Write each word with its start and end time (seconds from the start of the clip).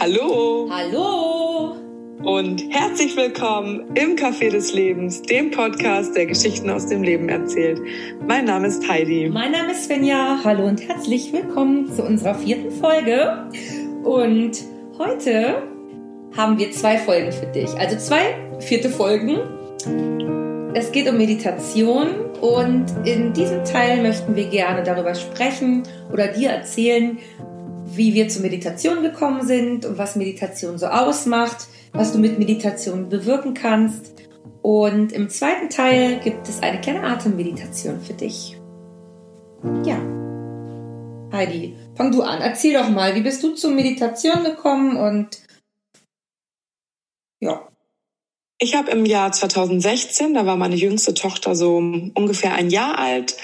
Hallo 0.00 0.68
Hallo 0.72 1.76
und 2.24 2.62
herzlich 2.70 3.16
willkommen 3.16 3.84
im 3.94 4.16
Café 4.16 4.50
des 4.50 4.74
Lebens, 4.74 5.22
dem 5.22 5.52
Podcast, 5.52 6.16
der 6.16 6.26
Geschichten 6.26 6.68
aus 6.68 6.88
dem 6.88 7.04
Leben 7.04 7.28
erzählt. 7.28 7.80
Mein 8.26 8.46
Name 8.46 8.66
ist 8.66 8.88
Heidi. 8.88 9.30
Mein 9.32 9.52
Name 9.52 9.70
ist 9.70 9.84
Svenja. 9.84 10.40
Hallo 10.42 10.66
und 10.66 10.86
herzlich 10.88 11.32
willkommen 11.32 11.92
zu 11.92 12.02
unserer 12.02 12.34
vierten 12.34 12.72
Folge. 12.72 13.48
Und 14.02 14.64
heute 14.98 15.62
haben 16.36 16.58
wir 16.58 16.72
zwei 16.72 16.98
Folgen 16.98 17.30
für 17.30 17.46
dich. 17.46 17.70
Also 17.78 17.96
zwei 17.96 18.34
vierte 18.58 18.90
Folgen. 18.90 19.38
Es 20.74 20.90
geht 20.90 21.08
um 21.08 21.16
Meditation 21.16 22.08
und 22.40 22.86
in 23.04 23.32
diesem 23.32 23.64
Teil 23.64 24.02
möchten 24.02 24.34
wir 24.34 24.46
gerne 24.46 24.82
darüber 24.82 25.14
sprechen 25.14 25.84
oder 26.12 26.26
dir 26.26 26.50
erzählen, 26.50 27.18
wie 27.96 28.14
wir 28.14 28.28
zur 28.28 28.42
Meditation 28.42 29.02
gekommen 29.02 29.46
sind 29.46 29.84
und 29.84 29.98
was 29.98 30.16
Meditation 30.16 30.78
so 30.78 30.86
ausmacht, 30.86 31.68
was 31.92 32.12
du 32.12 32.18
mit 32.18 32.38
Meditation 32.38 33.08
bewirken 33.08 33.54
kannst. 33.54 34.12
Und 34.62 35.12
im 35.12 35.28
zweiten 35.28 35.68
Teil 35.68 36.20
gibt 36.20 36.48
es 36.48 36.62
eine 36.62 36.80
kleine 36.80 37.04
Atemmeditation 37.04 38.00
für 38.00 38.14
dich. 38.14 38.56
Ja. 39.84 39.98
Heidi, 41.32 41.76
fang 41.96 42.12
du 42.12 42.22
an. 42.22 42.40
Erzähl 42.40 42.74
doch 42.74 42.88
mal, 42.88 43.14
wie 43.14 43.22
bist 43.22 43.42
du 43.42 43.54
zur 43.54 43.72
Meditation 43.72 44.44
gekommen 44.44 44.96
und 44.96 45.38
ja. 47.40 47.68
Ich 48.58 48.74
habe 48.74 48.90
im 48.90 49.04
Jahr 49.04 49.32
2016, 49.32 50.32
da 50.32 50.46
war 50.46 50.56
meine 50.56 50.76
jüngste 50.76 51.12
Tochter 51.12 51.54
so 51.54 51.76
ungefähr 51.76 52.54
ein 52.54 52.70
Jahr 52.70 52.98
alt, 52.98 53.36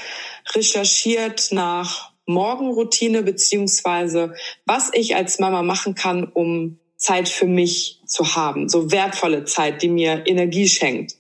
recherchiert 0.55 1.49
nach 1.51 2.10
Morgenroutine 2.31 3.23
beziehungsweise 3.23 4.35
was 4.67 4.91
ich 4.93 5.17
als 5.17 5.39
Mama 5.39 5.63
machen 5.63 5.95
kann, 5.95 6.25
um 6.25 6.79
Zeit 6.97 7.29
für 7.29 7.47
mich 7.47 8.03
zu 8.07 8.37
haben, 8.37 8.69
so 8.69 8.93
wertvolle 8.93 9.45
Zeit, 9.45 9.83
die 9.83 9.89
mir 9.89 10.25
Energie 10.27 10.69
schenkt. 10.69 11.17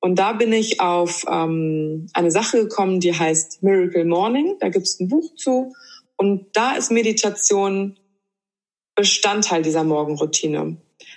Und 0.00 0.18
da 0.18 0.32
bin 0.34 0.52
ich 0.52 0.80
auf 0.80 1.24
ähm, 1.30 2.08
eine 2.12 2.30
Sache 2.30 2.58
gekommen, 2.58 3.00
die 3.00 3.14
heißt 3.18 3.62
Miracle 3.62 4.04
Morning. 4.04 4.56
Da 4.60 4.68
gibt 4.68 4.86
es 4.86 5.00
ein 5.00 5.08
Buch 5.08 5.34
zu. 5.34 5.72
Und 6.16 6.48
da 6.52 6.72
ist 6.72 6.90
Meditation 6.90 7.98
Bestandteil 8.94 9.62
dieser 9.62 9.82
Morgenroutine. 9.82 10.76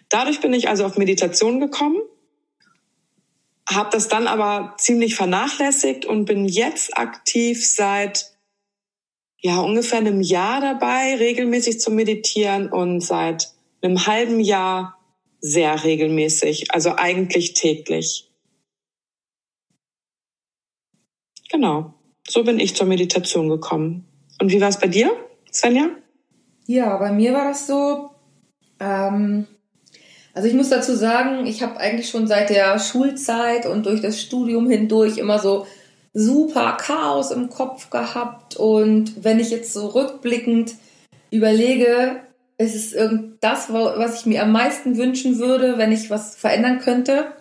Dadurch 0.09 0.39
bin 0.39 0.53
ich 0.53 0.69
also 0.69 0.85
auf 0.85 0.97
Meditation 0.97 1.59
gekommen 1.59 2.01
habe 3.69 3.89
das 3.91 4.07
dann 4.07 4.27
aber 4.27 4.75
ziemlich 4.77 5.15
vernachlässigt 5.15 6.05
und 6.05 6.25
bin 6.25 6.45
jetzt 6.45 6.97
aktiv 6.97 7.65
seit 7.67 8.31
ja 9.41 9.59
ungefähr 9.59 9.99
einem 9.99 10.21
Jahr 10.21 10.61
dabei, 10.61 11.15
regelmäßig 11.15 11.79
zu 11.79 11.91
meditieren 11.91 12.69
und 12.71 13.01
seit 13.01 13.53
einem 13.81 14.05
halben 14.07 14.39
Jahr 14.39 14.97
sehr 15.39 15.83
regelmäßig, 15.83 16.73
also 16.73 16.93
eigentlich 16.95 17.53
täglich. 17.53 18.29
Genau, 21.49 21.93
so 22.27 22.43
bin 22.43 22.59
ich 22.59 22.75
zur 22.75 22.87
Meditation 22.87 23.47
gekommen. 23.49 24.05
Und 24.41 24.51
wie 24.51 24.59
war 24.59 24.69
es 24.69 24.79
bei 24.79 24.87
dir, 24.87 25.11
Svenja? 25.51 25.89
Ja, 26.65 26.97
bei 26.97 27.11
mir 27.11 27.33
war 27.33 27.45
das 27.45 27.65
so, 27.65 28.09
ähm, 28.79 29.47
also 30.33 30.47
ich 30.47 30.53
muss 30.53 30.69
dazu 30.69 30.93
sagen, 30.95 31.45
ich 31.45 31.63
habe 31.63 31.77
eigentlich 31.77 32.09
schon 32.09 32.27
seit 32.27 32.49
der 32.49 32.77
Schulzeit 32.79 33.65
und 33.65 33.85
durch 33.85 34.01
das 34.01 34.19
Studium 34.21 34.69
hindurch 34.69 35.17
immer 35.17 35.39
so 35.39 35.65
super 36.17 36.77
Chaos 36.77 37.29
im 37.29 37.49
Kopf 37.49 37.91
gehabt. 37.91 38.55
Und 38.55 39.23
wenn 39.23 39.39
ich 39.39 39.51
jetzt 39.51 39.71
so 39.71 39.87
rückblickend 39.87 40.73
überlege, 41.29 42.21
ist 42.57 42.75
es 42.75 42.91
irgend 42.91 43.35
das, 43.41 43.71
was 43.71 44.19
ich 44.19 44.25
mir 44.25 44.41
am 44.41 44.51
meisten 44.51 44.97
wünschen 44.97 45.37
würde, 45.37 45.77
wenn 45.77 45.91
ich 45.91 46.09
was 46.09 46.35
verändern 46.35 46.79
könnte, 46.79 47.33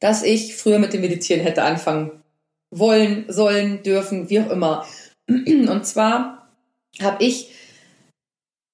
dass 0.00 0.22
ich 0.22 0.56
früher 0.56 0.78
mit 0.78 0.94
dem 0.94 1.02
Meditieren 1.02 1.42
hätte 1.42 1.62
anfangen 1.62 2.22
wollen, 2.70 3.26
sollen, 3.28 3.82
dürfen, 3.82 4.30
wie 4.30 4.40
auch 4.40 4.50
immer. 4.50 4.86
Und 5.28 5.86
zwar 5.86 6.48
habe 7.02 7.22
ich, 7.22 7.50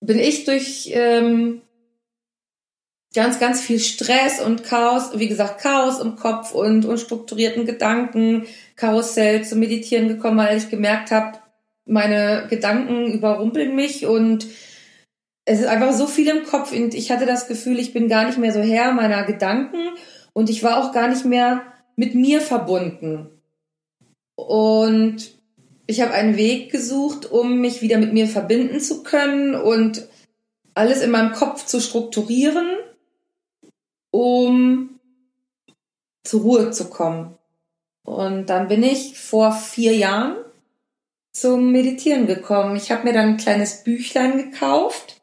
bin 0.01 0.21
ich 0.21 0.45
durch 0.45 0.91
ähm, 0.93 1.63
ganz, 3.15 3.39
ganz 3.41 3.61
viel 3.61 3.81
Stress 3.81 4.41
und 4.41 4.65
Chaos, 4.65 5.19
wie 5.19 5.29
gesagt, 5.29 5.61
Chaos 5.61 6.01
im 6.01 6.17
Kopf 6.17 6.53
und 6.53 6.85
unstrukturierten 6.85 7.65
Gedanken, 7.65 8.47
Karussell 8.77 9.45
zum 9.45 9.61
Meditieren 9.61 10.09
gekommen, 10.09 10.39
weil 10.39 10.59
ich 10.59 10.71
gemerkt 10.71 11.11
habe, 11.11 11.39
meine 11.87 12.47
Gedanken 12.51 13.13
überrumpeln 13.13 13.75
mich 13.75 14.07
und 14.07 14.47
es 15.47 15.61
ist 15.61 15.67
einfach 15.67 15.95
so 15.95 16.07
viel 16.07 16.29
im 16.29 16.45
Kopf 16.45 16.73
und 16.73 16.93
ich 16.93 17.11
hatte 17.11 17.25
das 17.25 17.49
Gefühl, 17.49 17.79
ich 17.79 17.95
bin 17.95 18.09
gar 18.09 18.27
nicht 18.27 18.37
mehr 18.37 18.53
so 18.53 18.61
Herr 18.61 18.93
meiner 18.93 19.25
Gedanken 19.25 19.79
und 20.35 20.51
ich 20.51 20.63
war 20.63 20.77
auch 20.77 20.93
gar 20.93 21.09
nicht 21.09 21.25
mehr 21.25 21.63
mit 21.97 22.15
mir 22.15 22.43
verbunden. 22.43 23.31
Und 24.37 25.33
ich 25.87 26.03
habe 26.03 26.13
einen 26.13 26.37
Weg 26.37 26.71
gesucht, 26.71 27.33
um 27.33 27.61
mich 27.61 27.81
wieder 27.81 27.97
mit 27.97 28.13
mir 28.13 28.29
verbinden 28.29 28.79
zu 28.79 29.03
können 29.03 29.55
und 29.55 30.07
alles 30.75 31.03
in 31.03 31.11
meinem 31.11 31.33
Kopf 31.33 31.65
zu 31.65 31.81
strukturieren 31.81 32.69
um 34.19 34.99
zur 36.25 36.41
Ruhe 36.41 36.71
zu 36.73 36.91
kommen. 36.91 37.39
Und 38.03 38.47
dann 38.47 38.67
bin 38.67 38.83
ich 38.83 39.17
vor 39.17 39.53
vier 39.53 39.95
Jahren 39.95 40.37
zum 41.33 41.71
Meditieren 41.71 42.27
gekommen. 42.27 42.75
Ich 42.75 42.91
habe 42.91 43.05
mir 43.05 43.13
dann 43.13 43.29
ein 43.29 43.37
kleines 43.37 43.85
Büchlein 43.85 44.37
gekauft 44.37 45.21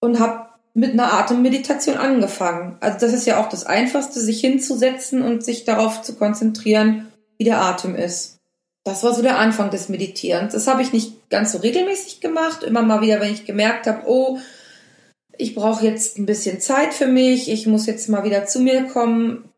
und 0.00 0.18
habe 0.18 0.48
mit 0.72 0.92
einer 0.92 1.12
Atemmeditation 1.12 1.98
angefangen. 1.98 2.78
Also 2.80 2.98
das 3.00 3.12
ist 3.12 3.26
ja 3.26 3.38
auch 3.38 3.50
das 3.50 3.66
Einfachste, 3.66 4.18
sich 4.18 4.40
hinzusetzen 4.40 5.20
und 5.20 5.44
sich 5.44 5.64
darauf 5.64 6.00
zu 6.00 6.14
konzentrieren, 6.14 7.12
wie 7.36 7.44
der 7.44 7.60
Atem 7.60 7.96
ist. 7.96 8.38
Das 8.84 9.04
war 9.04 9.12
so 9.12 9.20
der 9.20 9.38
Anfang 9.38 9.70
des 9.70 9.90
Meditierens. 9.90 10.54
Das 10.54 10.66
habe 10.66 10.80
ich 10.80 10.94
nicht 10.94 11.28
ganz 11.28 11.52
so 11.52 11.58
regelmäßig 11.58 12.20
gemacht. 12.20 12.62
Immer 12.62 12.82
mal 12.82 13.02
wieder, 13.02 13.20
wenn 13.20 13.32
ich 13.32 13.44
gemerkt 13.44 13.86
habe, 13.86 14.04
oh, 14.06 14.38
ich 15.38 15.54
brauche 15.54 15.84
jetzt 15.84 16.18
ein 16.18 16.26
bisschen 16.26 16.60
Zeit 16.60 16.94
für 16.94 17.06
mich, 17.06 17.50
ich 17.50 17.66
muss 17.66 17.86
jetzt 17.86 18.08
mal 18.08 18.24
wieder 18.24 18.46
zu 18.46 18.60
mir 18.60 18.84
kommen, 18.84 19.48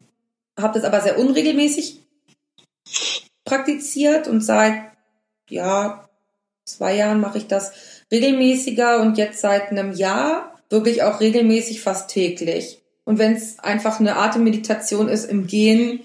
habe 0.58 0.78
das 0.78 0.84
aber 0.84 1.00
sehr 1.00 1.18
unregelmäßig 1.18 2.00
praktiziert 3.44 4.28
und 4.28 4.40
seit 4.40 4.74
ja 5.48 6.08
zwei 6.64 6.96
Jahren 6.96 7.20
mache 7.20 7.38
ich 7.38 7.46
das 7.46 7.72
regelmäßiger 8.10 9.00
und 9.00 9.18
jetzt 9.18 9.40
seit 9.40 9.70
einem 9.70 9.92
Jahr 9.92 10.54
wirklich 10.68 11.02
auch 11.02 11.20
regelmäßig 11.20 11.80
fast 11.80 12.10
täglich. 12.10 12.82
Und 13.04 13.18
wenn 13.18 13.34
es 13.34 13.58
einfach 13.60 14.00
eine 14.00 14.16
Atemmeditation 14.16 15.08
ist 15.08 15.24
im 15.24 15.46
Gehen, 15.46 16.00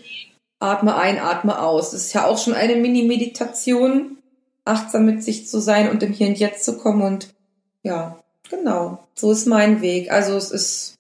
atme 0.60 0.96
ein, 0.96 1.20
atme 1.20 1.60
aus. 1.60 1.92
Das 1.92 2.06
ist 2.06 2.14
ja 2.14 2.26
auch 2.26 2.38
schon 2.38 2.54
eine 2.54 2.76
Mini-Meditation, 2.76 4.18
achtsam 4.66 5.06
mit 5.06 5.24
sich 5.24 5.48
zu 5.48 5.60
sein 5.60 5.90
und 5.90 6.04
im 6.04 6.14
Hier 6.14 6.28
und 6.28 6.38
Jetzt 6.38 6.64
zu 6.64 6.78
kommen 6.78 7.02
und 7.02 7.34
ja, 7.82 8.21
Genau, 8.52 9.00
so 9.16 9.32
ist 9.32 9.48
mein 9.48 9.82
Weg. 9.82 10.12
Also 10.12 10.36
es 10.36 10.52
ist 10.52 10.96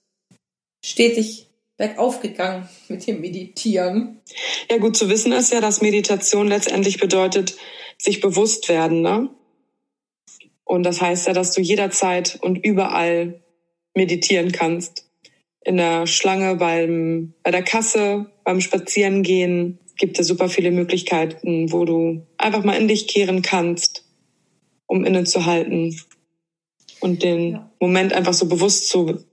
stetig 0.86 1.48
bergauf 1.76 2.22
gegangen 2.22 2.70
mit 2.88 3.06
dem 3.06 3.20
Meditieren. 3.20 4.22
Ja, 4.70 4.78
gut 4.78 4.96
zu 4.96 5.10
wissen 5.10 5.34
ist 5.34 5.52
ja, 5.52 5.60
dass 5.60 5.82
Meditation 5.82 6.48
letztendlich 6.48 6.98
bedeutet, 6.98 7.58
sich 7.98 8.22
bewusst 8.22 8.70
werden, 8.70 9.02
ne? 9.02 9.30
Und 10.64 10.84
das 10.84 11.02
heißt 11.02 11.28
ja, 11.28 11.34
dass 11.34 11.52
du 11.52 11.60
jederzeit 11.60 12.40
und 12.42 12.56
überall 12.66 13.42
meditieren 13.94 14.54
kannst. 14.54 15.06
In 15.66 15.76
der 15.76 16.08
Schlange, 16.08 16.56
beim, 16.56 17.34
bei 17.44 17.52
der 17.52 17.64
Kasse, 17.64 18.32
beim 18.46 18.62
Spazierengehen 18.62 19.78
gibt 19.98 20.18
es 20.20 20.28
super 20.28 20.48
viele 20.48 20.72
Möglichkeiten, 20.72 21.74
wo 21.74 21.84
du 21.84 22.26
einfach 22.38 22.64
mal 22.64 22.80
in 22.80 22.88
dich 22.88 23.08
kehren 23.08 23.42
kannst, 23.42 24.06
um 24.88 25.04
innezuhalten 25.04 26.00
und 27.02 27.24
den 27.24 27.52
ja. 27.54 27.70
Moment 27.80 28.14
einfach 28.14 28.34
so 28.34 28.48
bewusst 28.48 28.90
zu 28.90 29.24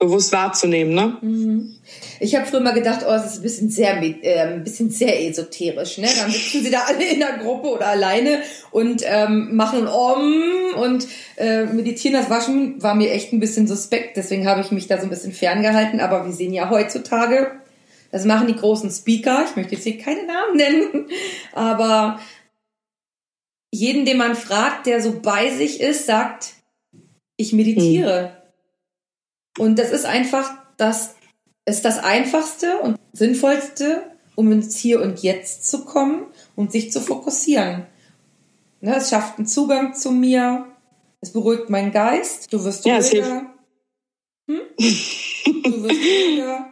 bewusst 0.00 0.32
wahrzunehmen, 0.32 0.94
ne? 0.94 1.18
Mhm. 1.20 1.76
Ich 2.20 2.34
habe 2.34 2.46
früher 2.46 2.60
mal 2.60 2.72
gedacht, 2.72 3.00
oh, 3.04 3.10
das 3.10 3.34
ist 3.34 3.38
ein 3.38 3.42
bisschen 3.42 3.70
sehr, 3.70 4.02
äh, 4.02 4.54
ein 4.54 4.64
bisschen 4.64 4.90
sehr 4.90 5.28
esoterisch, 5.28 5.98
ne? 5.98 6.08
Dann 6.18 6.30
sitzen 6.30 6.64
sie 6.64 6.70
da 6.70 6.84
alle 6.88 7.04
in 7.04 7.20
der 7.20 7.36
Gruppe 7.36 7.68
oder 7.68 7.88
alleine 7.88 8.40
und 8.70 9.02
ähm, 9.04 9.54
machen 9.54 9.86
Om 9.86 10.74
und 10.80 11.06
äh, 11.36 11.64
meditieren. 11.66 12.18
Das 12.18 12.30
war 12.30 12.40
schon, 12.40 12.82
war 12.82 12.94
mir 12.94 13.12
echt 13.12 13.34
ein 13.34 13.40
bisschen 13.40 13.68
suspekt. 13.68 14.16
Deswegen 14.16 14.48
habe 14.48 14.62
ich 14.62 14.70
mich 14.70 14.86
da 14.86 14.96
so 14.96 15.04
ein 15.04 15.10
bisschen 15.10 15.32
ferngehalten. 15.32 16.00
Aber 16.00 16.24
wir 16.24 16.32
sehen 16.32 16.54
ja 16.54 16.70
heutzutage, 16.70 17.50
das 18.10 18.24
machen 18.24 18.46
die 18.46 18.56
großen 18.56 18.90
Speaker. 18.90 19.44
Ich 19.50 19.54
möchte 19.54 19.74
jetzt 19.74 19.84
hier 19.84 19.98
keine 19.98 20.24
Namen 20.26 20.56
nennen, 20.56 21.06
aber 21.52 22.18
jeden, 23.70 24.06
den 24.06 24.16
man 24.16 24.34
fragt, 24.34 24.86
der 24.86 25.02
so 25.02 25.20
bei 25.20 25.50
sich 25.50 25.80
ist, 25.80 26.06
sagt, 26.06 26.54
ich 27.40 27.52
meditiere. 27.52 28.36
Hm. 29.56 29.64
Und 29.64 29.78
das 29.78 29.90
ist 29.90 30.04
einfach 30.04 30.50
das, 30.76 31.14
ist 31.66 31.84
das 31.84 31.98
einfachste 31.98 32.78
und 32.78 32.98
sinnvollste, 33.12 34.02
um 34.34 34.50
ins 34.52 34.76
Hier 34.76 35.02
und 35.02 35.22
Jetzt 35.22 35.68
zu 35.68 35.84
kommen 35.84 36.26
und 36.56 36.72
sich 36.72 36.92
zu 36.92 37.00
fokussieren. 37.00 37.86
Ne, 38.80 38.96
es 38.96 39.10
schafft 39.10 39.38
einen 39.38 39.46
Zugang 39.46 39.94
zu 39.94 40.10
mir, 40.10 40.66
es 41.20 41.32
beruhigt 41.32 41.68
meinen 41.68 41.92
Geist, 41.92 42.50
du 42.52 42.64
wirst 42.64 42.86
ja, 42.86 42.96
es 42.96 43.10
hilft, 43.10 43.30
Du 44.46 45.82
wirst 45.82 46.00
ruhiger. 46.00 46.70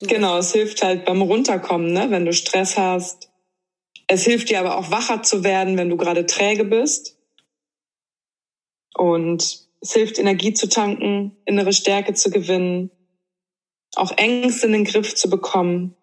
Du 0.00 0.06
genau, 0.06 0.38
es 0.38 0.52
hilft 0.52 0.82
halt 0.82 1.04
beim 1.04 1.22
Runterkommen, 1.22 1.92
ne? 1.92 2.10
wenn 2.10 2.26
du 2.26 2.32
Stress 2.32 2.76
hast. 2.76 3.30
Es 4.06 4.24
hilft 4.24 4.50
dir 4.50 4.60
aber 4.60 4.76
auch 4.76 4.90
wacher 4.90 5.22
zu 5.22 5.44
werden, 5.44 5.76
wenn 5.76 5.88
du 5.88 5.96
gerade 5.96 6.26
träge 6.26 6.64
bist. 6.64 7.16
Und 8.94 9.69
es 9.80 9.92
hilft, 9.92 10.18
Energie 10.18 10.52
zu 10.52 10.68
tanken, 10.68 11.36
innere 11.44 11.72
Stärke 11.72 12.14
zu 12.14 12.30
gewinnen, 12.30 12.90
auch 13.94 14.12
Ängste 14.16 14.66
in 14.66 14.72
den 14.72 14.84
Griff 14.84 15.14
zu 15.14 15.30
bekommen. 15.30 15.96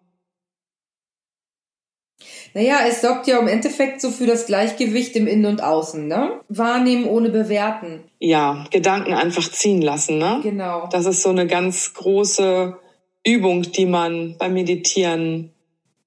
Naja, 2.54 2.80
es 2.88 3.02
sorgt 3.02 3.26
ja 3.26 3.38
im 3.38 3.46
Endeffekt 3.46 4.00
so 4.00 4.10
für 4.10 4.26
das 4.26 4.46
Gleichgewicht 4.46 5.14
im 5.16 5.26
Innen 5.26 5.46
und 5.46 5.62
Außen, 5.62 6.08
ne? 6.08 6.40
Wahrnehmen 6.48 7.04
ohne 7.06 7.30
bewerten. 7.30 8.04
Ja, 8.18 8.64
Gedanken 8.70 9.12
einfach 9.12 9.48
ziehen 9.50 9.82
lassen, 9.82 10.18
ne? 10.18 10.40
Genau. 10.42 10.88
Das 10.90 11.06
ist 11.06 11.22
so 11.22 11.28
eine 11.28 11.46
ganz 11.46 11.94
große 11.94 12.76
Übung, 13.24 13.62
die 13.62 13.86
man 13.86 14.36
beim 14.38 14.54
Meditieren 14.54 15.52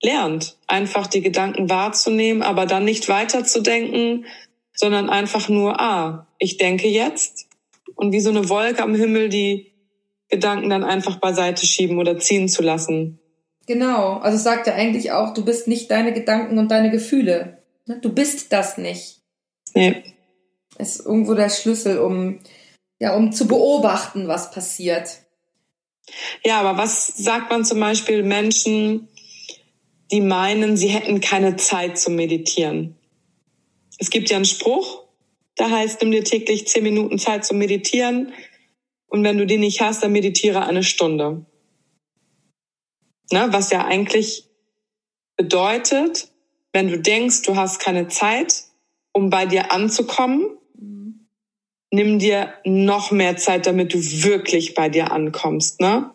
lernt. 0.02 0.58
Einfach 0.68 1.08
die 1.08 1.22
Gedanken 1.22 1.70
wahrzunehmen, 1.70 2.42
aber 2.42 2.66
dann 2.66 2.86
nicht 2.86 3.08
weiterzudenken, 3.08 4.26
sondern 4.74 5.10
einfach 5.10 5.48
nur, 5.48 5.80
ah, 5.80 6.28
ich 6.40 6.58
denke 6.58 6.88
jetzt 6.88 7.48
und 8.02 8.12
wie 8.12 8.20
so 8.20 8.32
eine 8.32 8.50
Wolke 8.50 8.82
am 8.82 8.96
Himmel 8.96 9.30
die 9.30 9.74
Gedanken 10.28 10.72
dann 10.72 10.84
einfach 10.84 11.18
beiseite 11.18 11.68
schieben 11.68 12.00
oder 12.00 12.18
ziehen 12.18 12.50
zu 12.50 12.64
lassen. 12.64 13.20
Genau, 13.68 14.18
also 14.18 14.40
sagt 14.40 14.66
ja 14.66 14.74
eigentlich 14.74 15.12
auch, 15.12 15.36
du 15.36 15.46
bist 15.46 15.68
nicht 15.68 15.92
deine 15.92 16.12
Gedanken 16.12 16.58
und 16.58 16.72
deine 16.72 16.90
Gefühle. 16.90 17.62
Ne? 17.86 18.00
Du 18.02 18.12
bist 18.12 18.52
das 18.52 18.80
nicht. 18.80 19.20
Nee. 19.76 20.04
Ist 20.80 21.06
irgendwo 21.06 21.36
der 21.36 21.50
Schlüssel, 21.50 22.00
um, 22.00 22.40
ja, 23.00 23.16
um 23.16 23.32
zu 23.32 23.48
beobachten, 23.48 24.28
was 24.28 24.50
passiert. 24.50 25.20
Ja, 26.44 26.60
aber 26.60 26.82
was 26.82 27.06
sagt 27.06 27.52
man 27.52 27.64
zum 27.64 27.80
Beispiel 27.80 28.24
Menschen, 28.24 29.10
die 30.12 30.22
meinen, 30.22 30.76
sie 30.76 30.88
hätten 30.88 31.22
keine 31.22 31.56
Zeit 31.56 32.00
zum 32.00 32.16
Meditieren? 32.16 32.96
Es 34.00 34.10
gibt 34.10 34.32
ja 34.32 34.38
einen 34.38 34.46
Spruch, 34.46 35.01
der 35.62 35.70
heißt, 35.70 36.02
nimm 36.02 36.10
dir 36.10 36.24
täglich 36.24 36.68
zehn 36.68 36.82
Minuten 36.82 37.20
Zeit 37.20 37.46
zum 37.46 37.60
Meditieren. 37.60 38.34
Und 39.06 39.24
wenn 39.24 39.38
du 39.38 39.46
die 39.46 39.60
nicht 39.60 39.80
hast, 39.80 40.02
dann 40.02 40.12
meditiere 40.12 40.66
eine 40.66 40.82
Stunde. 40.82 41.46
Ne? 43.32 43.48
Was 43.52 43.70
ja 43.70 43.86
eigentlich 43.86 44.50
bedeutet, 45.38 46.30
wenn 46.74 46.88
du 46.88 46.98
denkst, 46.98 47.44
du 47.44 47.58
hast 47.58 47.78
keine 47.78 48.08
Zeit, 48.08 48.64
um 49.12 49.30
bei 49.30 49.46
dir 49.46 49.72
anzukommen, 49.72 50.58
mhm. 50.74 51.28
nimm 51.92 52.18
dir 52.18 52.56
noch 52.66 53.12
mehr 53.12 53.38
Zeit, 53.38 53.68
damit 53.68 53.94
du 53.94 54.00
wirklich 54.00 54.74
bei 54.74 54.90
dir 54.90 55.12
ankommst. 55.12 55.80
Ne? 55.80 56.10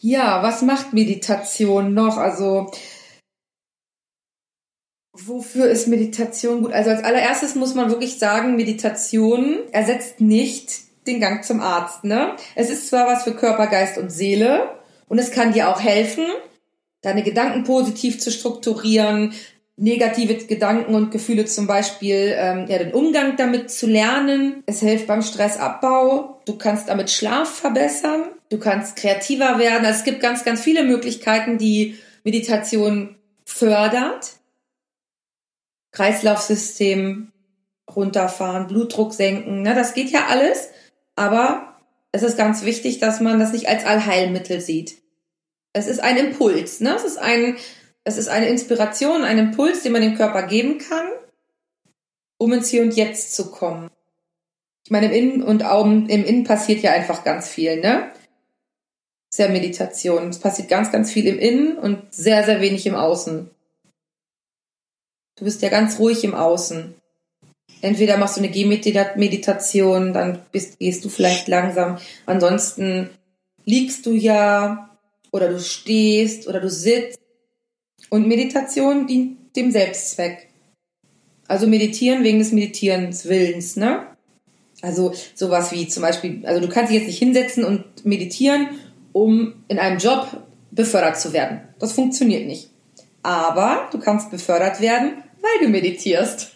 Ja, 0.00 0.42
was 0.42 0.62
macht 0.62 0.92
Meditation 0.92 1.94
noch? 1.94 2.16
Also 2.16 2.72
Wofür 5.14 5.68
ist 5.68 5.88
Meditation 5.88 6.62
gut? 6.62 6.72
Also 6.72 6.90
als 6.90 7.04
allererstes 7.04 7.54
muss 7.54 7.74
man 7.74 7.88
wirklich 7.88 8.18
sagen, 8.18 8.56
Meditation 8.56 9.58
ersetzt 9.70 10.20
nicht 10.20 10.80
den 11.06 11.20
Gang 11.20 11.44
zum 11.44 11.60
Arzt. 11.60 12.04
Ne? 12.04 12.34
Es 12.54 12.68
ist 12.68 12.88
zwar 12.88 13.06
was 13.06 13.24
für 13.24 13.32
Körper, 13.32 13.68
Geist 13.68 13.96
und 13.96 14.10
Seele, 14.10 14.68
und 15.08 15.18
es 15.18 15.30
kann 15.30 15.52
dir 15.52 15.68
auch 15.68 15.80
helfen, 15.80 16.24
deine 17.02 17.22
Gedanken 17.22 17.64
positiv 17.64 18.18
zu 18.20 18.30
strukturieren, 18.30 19.32
negative 19.76 20.34
Gedanken 20.34 20.94
und 20.94 21.10
Gefühle 21.10 21.44
zum 21.44 21.66
Beispiel, 21.66 22.34
ähm, 22.36 22.66
ja, 22.68 22.78
den 22.78 22.92
Umgang 22.92 23.36
damit 23.36 23.70
zu 23.70 23.86
lernen. 23.86 24.62
Es 24.66 24.80
hilft 24.80 25.06
beim 25.06 25.22
Stressabbau. 25.22 26.40
Du 26.46 26.56
kannst 26.56 26.88
damit 26.88 27.10
Schlaf 27.10 27.48
verbessern. 27.48 28.22
Du 28.50 28.58
kannst 28.58 28.96
kreativer 28.96 29.58
werden. 29.58 29.84
Also 29.84 29.98
es 29.98 30.04
gibt 30.04 30.20
ganz, 30.20 30.44
ganz 30.44 30.60
viele 30.60 30.84
Möglichkeiten, 30.84 31.58
die 31.58 31.96
Meditation 32.22 33.16
fördert. 33.44 34.32
Kreislaufsystem 35.94 37.32
runterfahren, 37.94 38.66
Blutdruck 38.66 39.14
senken. 39.14 39.62
Ne? 39.62 39.74
Das 39.74 39.94
geht 39.94 40.10
ja 40.10 40.26
alles. 40.28 40.68
Aber 41.16 41.76
es 42.12 42.22
ist 42.22 42.36
ganz 42.36 42.64
wichtig, 42.64 42.98
dass 42.98 43.20
man 43.20 43.38
das 43.38 43.52
nicht 43.52 43.68
als 43.68 43.84
Allheilmittel 43.84 44.60
sieht. 44.60 44.98
Es 45.72 45.86
ist 45.86 46.00
ein 46.00 46.16
Impuls, 46.16 46.80
ne? 46.80 46.94
Es 46.94 47.04
ist 47.04 47.18
ein, 47.18 47.56
es 48.04 48.18
ist 48.18 48.28
eine 48.28 48.48
Inspiration, 48.48 49.24
ein 49.24 49.38
Impuls, 49.38 49.82
den 49.82 49.92
man 49.92 50.02
dem 50.02 50.16
Körper 50.16 50.44
geben 50.44 50.78
kann, 50.78 51.06
um 52.38 52.52
ins 52.52 52.68
Hier 52.68 52.82
und 52.82 52.94
Jetzt 52.94 53.34
zu 53.34 53.50
kommen. 53.50 53.90
Ich 54.84 54.90
meine, 54.90 55.06
im 55.06 55.12
Innen 55.12 55.42
und 55.42 55.64
Augen, 55.64 56.08
im 56.08 56.24
Innen 56.24 56.44
passiert 56.44 56.82
ja 56.82 56.92
einfach 56.92 57.24
ganz 57.24 57.48
viel, 57.48 57.80
ne? 57.80 58.12
Sehr 59.30 59.48
Meditation. 59.48 60.28
Es 60.28 60.38
passiert 60.38 60.68
ganz, 60.68 60.92
ganz 60.92 61.10
viel 61.10 61.26
im 61.26 61.40
Innen 61.40 61.76
und 61.76 62.14
sehr, 62.14 62.44
sehr 62.44 62.60
wenig 62.60 62.86
im 62.86 62.94
Außen. 62.94 63.50
Du 65.44 65.48
bist 65.50 65.60
ja 65.60 65.68
ganz 65.68 65.98
ruhig 65.98 66.24
im 66.24 66.34
Außen. 66.34 66.94
Entweder 67.82 68.16
machst 68.16 68.38
du 68.38 68.40
eine 68.40 68.48
Gehmeditation, 68.48 70.14
dann 70.14 70.38
bist, 70.52 70.78
gehst 70.78 71.04
du 71.04 71.10
vielleicht 71.10 71.48
langsam. 71.48 71.98
Ansonsten 72.24 73.10
liegst 73.66 74.06
du 74.06 74.12
ja 74.12 74.88
oder 75.32 75.50
du 75.50 75.60
stehst 75.60 76.48
oder 76.48 76.60
du 76.60 76.70
sitzt. 76.70 77.20
Und 78.08 78.26
Meditation 78.26 79.06
dient 79.06 79.54
dem 79.54 79.70
Selbstzweck. 79.70 80.48
Also 81.46 81.66
meditieren 81.66 82.24
wegen 82.24 82.38
des 82.38 82.52
Meditierens 82.52 83.26
Willens, 83.26 83.76
ne? 83.76 84.06
Also 84.80 85.12
sowas 85.34 85.72
wie 85.72 85.86
zum 85.88 86.04
Beispiel, 86.04 86.46
also 86.46 86.62
du 86.62 86.70
kannst 86.70 86.90
dich 86.90 87.00
jetzt 87.00 87.08
nicht 87.08 87.18
hinsetzen 87.18 87.66
und 87.66 88.06
meditieren, 88.06 88.68
um 89.12 89.62
in 89.68 89.78
einem 89.78 89.98
Job 89.98 90.26
befördert 90.70 91.20
zu 91.20 91.34
werden. 91.34 91.60
Das 91.78 91.92
funktioniert 91.92 92.46
nicht. 92.46 92.70
Aber 93.22 93.90
du 93.92 93.98
kannst 93.98 94.30
befördert 94.30 94.80
werden, 94.80 95.23
weil 95.44 95.66
du 95.66 95.68
meditierst. 95.68 96.52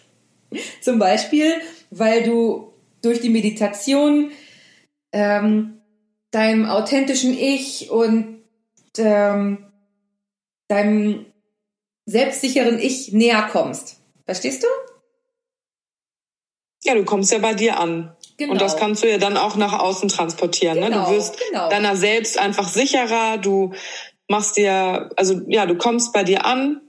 Zum 0.81 0.97
Beispiel, 0.99 1.53
weil 1.91 2.23
du 2.23 2.73
durch 3.01 3.21
die 3.21 3.29
Meditation 3.29 4.31
ähm, 5.11 5.81
deinem 6.31 6.65
authentischen 6.65 7.37
Ich 7.37 7.89
und 7.89 8.41
ähm, 8.97 9.65
deinem 10.67 11.25
selbstsicheren 12.05 12.79
Ich 12.79 13.11
näher 13.11 13.47
kommst. 13.51 14.01
Verstehst 14.25 14.63
du? 14.63 14.67
Ja, 16.83 16.95
du 16.95 17.03
kommst 17.03 17.31
ja 17.31 17.39
bei 17.39 17.53
dir 17.53 17.79
an. 17.79 18.15
Genau. 18.37 18.53
Und 18.53 18.61
das 18.61 18.77
kannst 18.77 19.03
du 19.03 19.09
ja 19.09 19.17
dann 19.17 19.37
auch 19.37 19.55
nach 19.57 19.77
außen 19.77 20.09
transportieren. 20.09 20.75
Genau, 20.75 20.87
ne? 20.87 20.95
Du 20.95 21.01
genau, 21.01 21.11
wirst 21.11 21.39
genau. 21.49 21.69
deiner 21.69 21.95
selbst 21.95 22.39
einfach 22.39 22.67
sicherer, 22.67 23.37
du 23.37 23.73
machst 24.27 24.57
dir, 24.57 25.09
also 25.17 25.41
ja, 25.47 25.65
du 25.65 25.75
kommst 25.75 26.13
bei 26.13 26.23
dir 26.23 26.45
an 26.45 26.81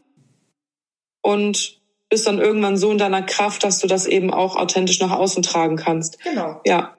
und 1.22 1.79
bist 2.10 2.26
dann 2.26 2.38
irgendwann 2.38 2.76
so 2.76 2.90
in 2.90 2.98
deiner 2.98 3.22
Kraft, 3.22 3.64
dass 3.64 3.78
du 3.78 3.86
das 3.86 4.06
eben 4.06 4.32
auch 4.32 4.56
authentisch 4.56 5.00
nach 5.00 5.12
außen 5.12 5.42
tragen 5.42 5.76
kannst. 5.76 6.22
Genau. 6.22 6.60
Ja. 6.66 6.96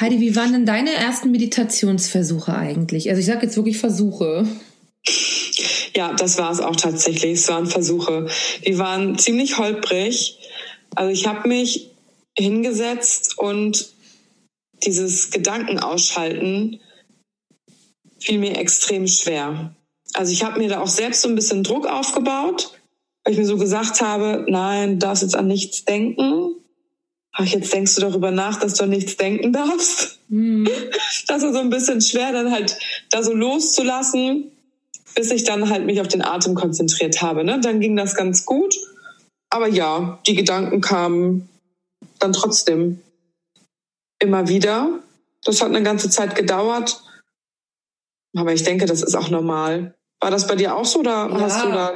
Heidi, 0.00 0.20
wie 0.20 0.34
waren 0.34 0.52
denn 0.52 0.66
deine 0.66 0.92
ersten 0.92 1.30
Meditationsversuche 1.30 2.54
eigentlich? 2.54 3.10
Also 3.10 3.20
ich 3.20 3.26
sage 3.26 3.44
jetzt 3.44 3.56
wirklich 3.56 3.78
Versuche. 3.78 4.48
Ja, 5.94 6.14
das 6.14 6.38
war 6.38 6.50
es 6.50 6.60
auch 6.60 6.76
tatsächlich. 6.76 7.32
Es 7.32 7.48
waren 7.48 7.66
Versuche. 7.66 8.28
Die 8.66 8.78
waren 8.78 9.18
ziemlich 9.18 9.58
holprig. 9.58 10.38
Also 10.94 11.12
ich 11.12 11.26
habe 11.26 11.46
mich 11.46 11.90
hingesetzt 12.36 13.36
und 13.38 13.92
dieses 14.82 15.30
Gedankenausschalten 15.30 16.80
fiel 18.18 18.38
mir 18.38 18.56
extrem 18.56 19.06
schwer. 19.06 19.74
Also 20.14 20.32
ich 20.32 20.44
habe 20.44 20.58
mir 20.58 20.68
da 20.68 20.80
auch 20.80 20.88
selbst 20.88 21.22
so 21.22 21.28
ein 21.28 21.34
bisschen 21.34 21.62
Druck 21.62 21.86
aufgebaut, 21.86 22.72
weil 23.24 23.32
ich 23.32 23.38
mir 23.38 23.46
so 23.46 23.56
gesagt 23.56 24.00
habe, 24.00 24.44
nein, 24.48 24.92
du 24.92 25.06
darfst 25.06 25.22
jetzt 25.22 25.36
an 25.36 25.46
nichts 25.46 25.84
denken 25.84 26.56
ach, 27.32 27.46
jetzt 27.46 27.72
denkst 27.72 27.94
du 27.94 28.02
darüber 28.02 28.30
nach, 28.30 28.60
dass 28.60 28.74
du 28.74 28.84
an 28.84 28.90
nichts 28.90 29.16
denken 29.16 29.52
darfst. 29.52 30.18
Mhm. 30.28 30.68
Das 31.26 31.42
war 31.42 31.52
so 31.52 31.60
ein 31.60 31.70
bisschen 31.70 32.00
schwer, 32.00 32.32
dann 32.32 32.50
halt 32.50 32.78
da 33.10 33.22
so 33.22 33.32
loszulassen, 33.32 34.50
bis 35.14 35.30
ich 35.30 35.44
dann 35.44 35.70
halt 35.70 35.86
mich 35.86 36.00
auf 36.00 36.08
den 36.08 36.22
Atem 36.22 36.54
konzentriert 36.54 37.22
habe. 37.22 37.44
Ne? 37.44 37.60
Dann 37.60 37.80
ging 37.80 37.96
das 37.96 38.14
ganz 38.14 38.44
gut. 38.44 38.74
Aber 39.50 39.68
ja, 39.68 40.18
die 40.26 40.34
Gedanken 40.34 40.80
kamen 40.80 41.48
dann 42.18 42.32
trotzdem 42.32 43.00
immer 44.18 44.48
wieder. 44.48 45.00
Das 45.44 45.60
hat 45.60 45.68
eine 45.68 45.82
ganze 45.82 46.10
Zeit 46.10 46.34
gedauert. 46.34 47.02
Aber 48.36 48.52
ich 48.52 48.62
denke, 48.62 48.86
das 48.86 49.02
ist 49.02 49.14
auch 49.14 49.28
normal. 49.28 49.94
War 50.22 50.30
das 50.30 50.46
bei 50.46 50.54
dir 50.54 50.76
auch 50.76 50.84
so 50.84 51.00
oder 51.00 51.28
ja. 51.28 51.40
hast 51.40 51.64
du 51.64 51.68
da 51.72 51.94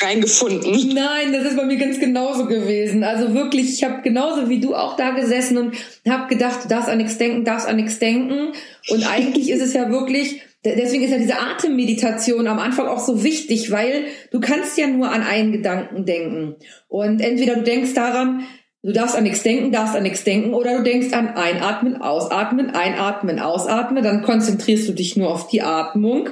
reingefunden? 0.00 0.94
Nein, 0.94 1.30
das 1.30 1.44
ist 1.44 1.58
bei 1.58 1.64
mir 1.66 1.76
ganz 1.76 2.00
genauso 2.00 2.46
gewesen. 2.46 3.04
Also 3.04 3.34
wirklich, 3.34 3.74
ich 3.74 3.84
habe 3.84 4.00
genauso 4.00 4.48
wie 4.48 4.60
du 4.60 4.74
auch 4.74 4.96
da 4.96 5.10
gesessen 5.10 5.58
und 5.58 5.76
habe 6.08 6.26
gedacht, 6.26 6.64
du 6.64 6.68
darfst 6.68 6.88
an 6.88 6.96
nichts 6.96 7.18
denken, 7.18 7.44
darfst 7.44 7.68
an 7.68 7.76
nichts 7.76 7.98
denken. 7.98 8.54
Und 8.88 9.06
eigentlich 9.06 9.50
ist 9.50 9.60
es 9.60 9.74
ja 9.74 9.90
wirklich, 9.90 10.40
deswegen 10.64 11.04
ist 11.04 11.10
ja 11.10 11.18
diese 11.18 11.38
Atemmeditation 11.38 12.46
am 12.46 12.58
Anfang 12.58 12.88
auch 12.88 13.00
so 13.00 13.22
wichtig, 13.22 13.70
weil 13.70 14.06
du 14.30 14.40
kannst 14.40 14.78
ja 14.78 14.86
nur 14.86 15.10
an 15.10 15.22
einen 15.22 15.52
Gedanken 15.52 16.06
denken. 16.06 16.56
Und 16.88 17.20
entweder 17.20 17.56
du 17.56 17.62
denkst 17.62 17.92
daran, 17.92 18.46
Du 18.82 18.92
darfst 18.92 19.16
an 19.16 19.24
nichts 19.24 19.42
denken, 19.42 19.72
darfst 19.72 19.96
an 19.96 20.04
nichts 20.04 20.22
denken 20.22 20.54
oder 20.54 20.76
du 20.76 20.84
denkst 20.84 21.12
an 21.12 21.30
Einatmen, 21.30 22.00
Ausatmen, 22.00 22.70
Einatmen, 22.70 23.40
Ausatmen. 23.40 24.04
Dann 24.04 24.22
konzentrierst 24.22 24.88
du 24.88 24.92
dich 24.92 25.16
nur 25.16 25.28
auf 25.28 25.48
die 25.48 25.62
Atmung. 25.62 26.28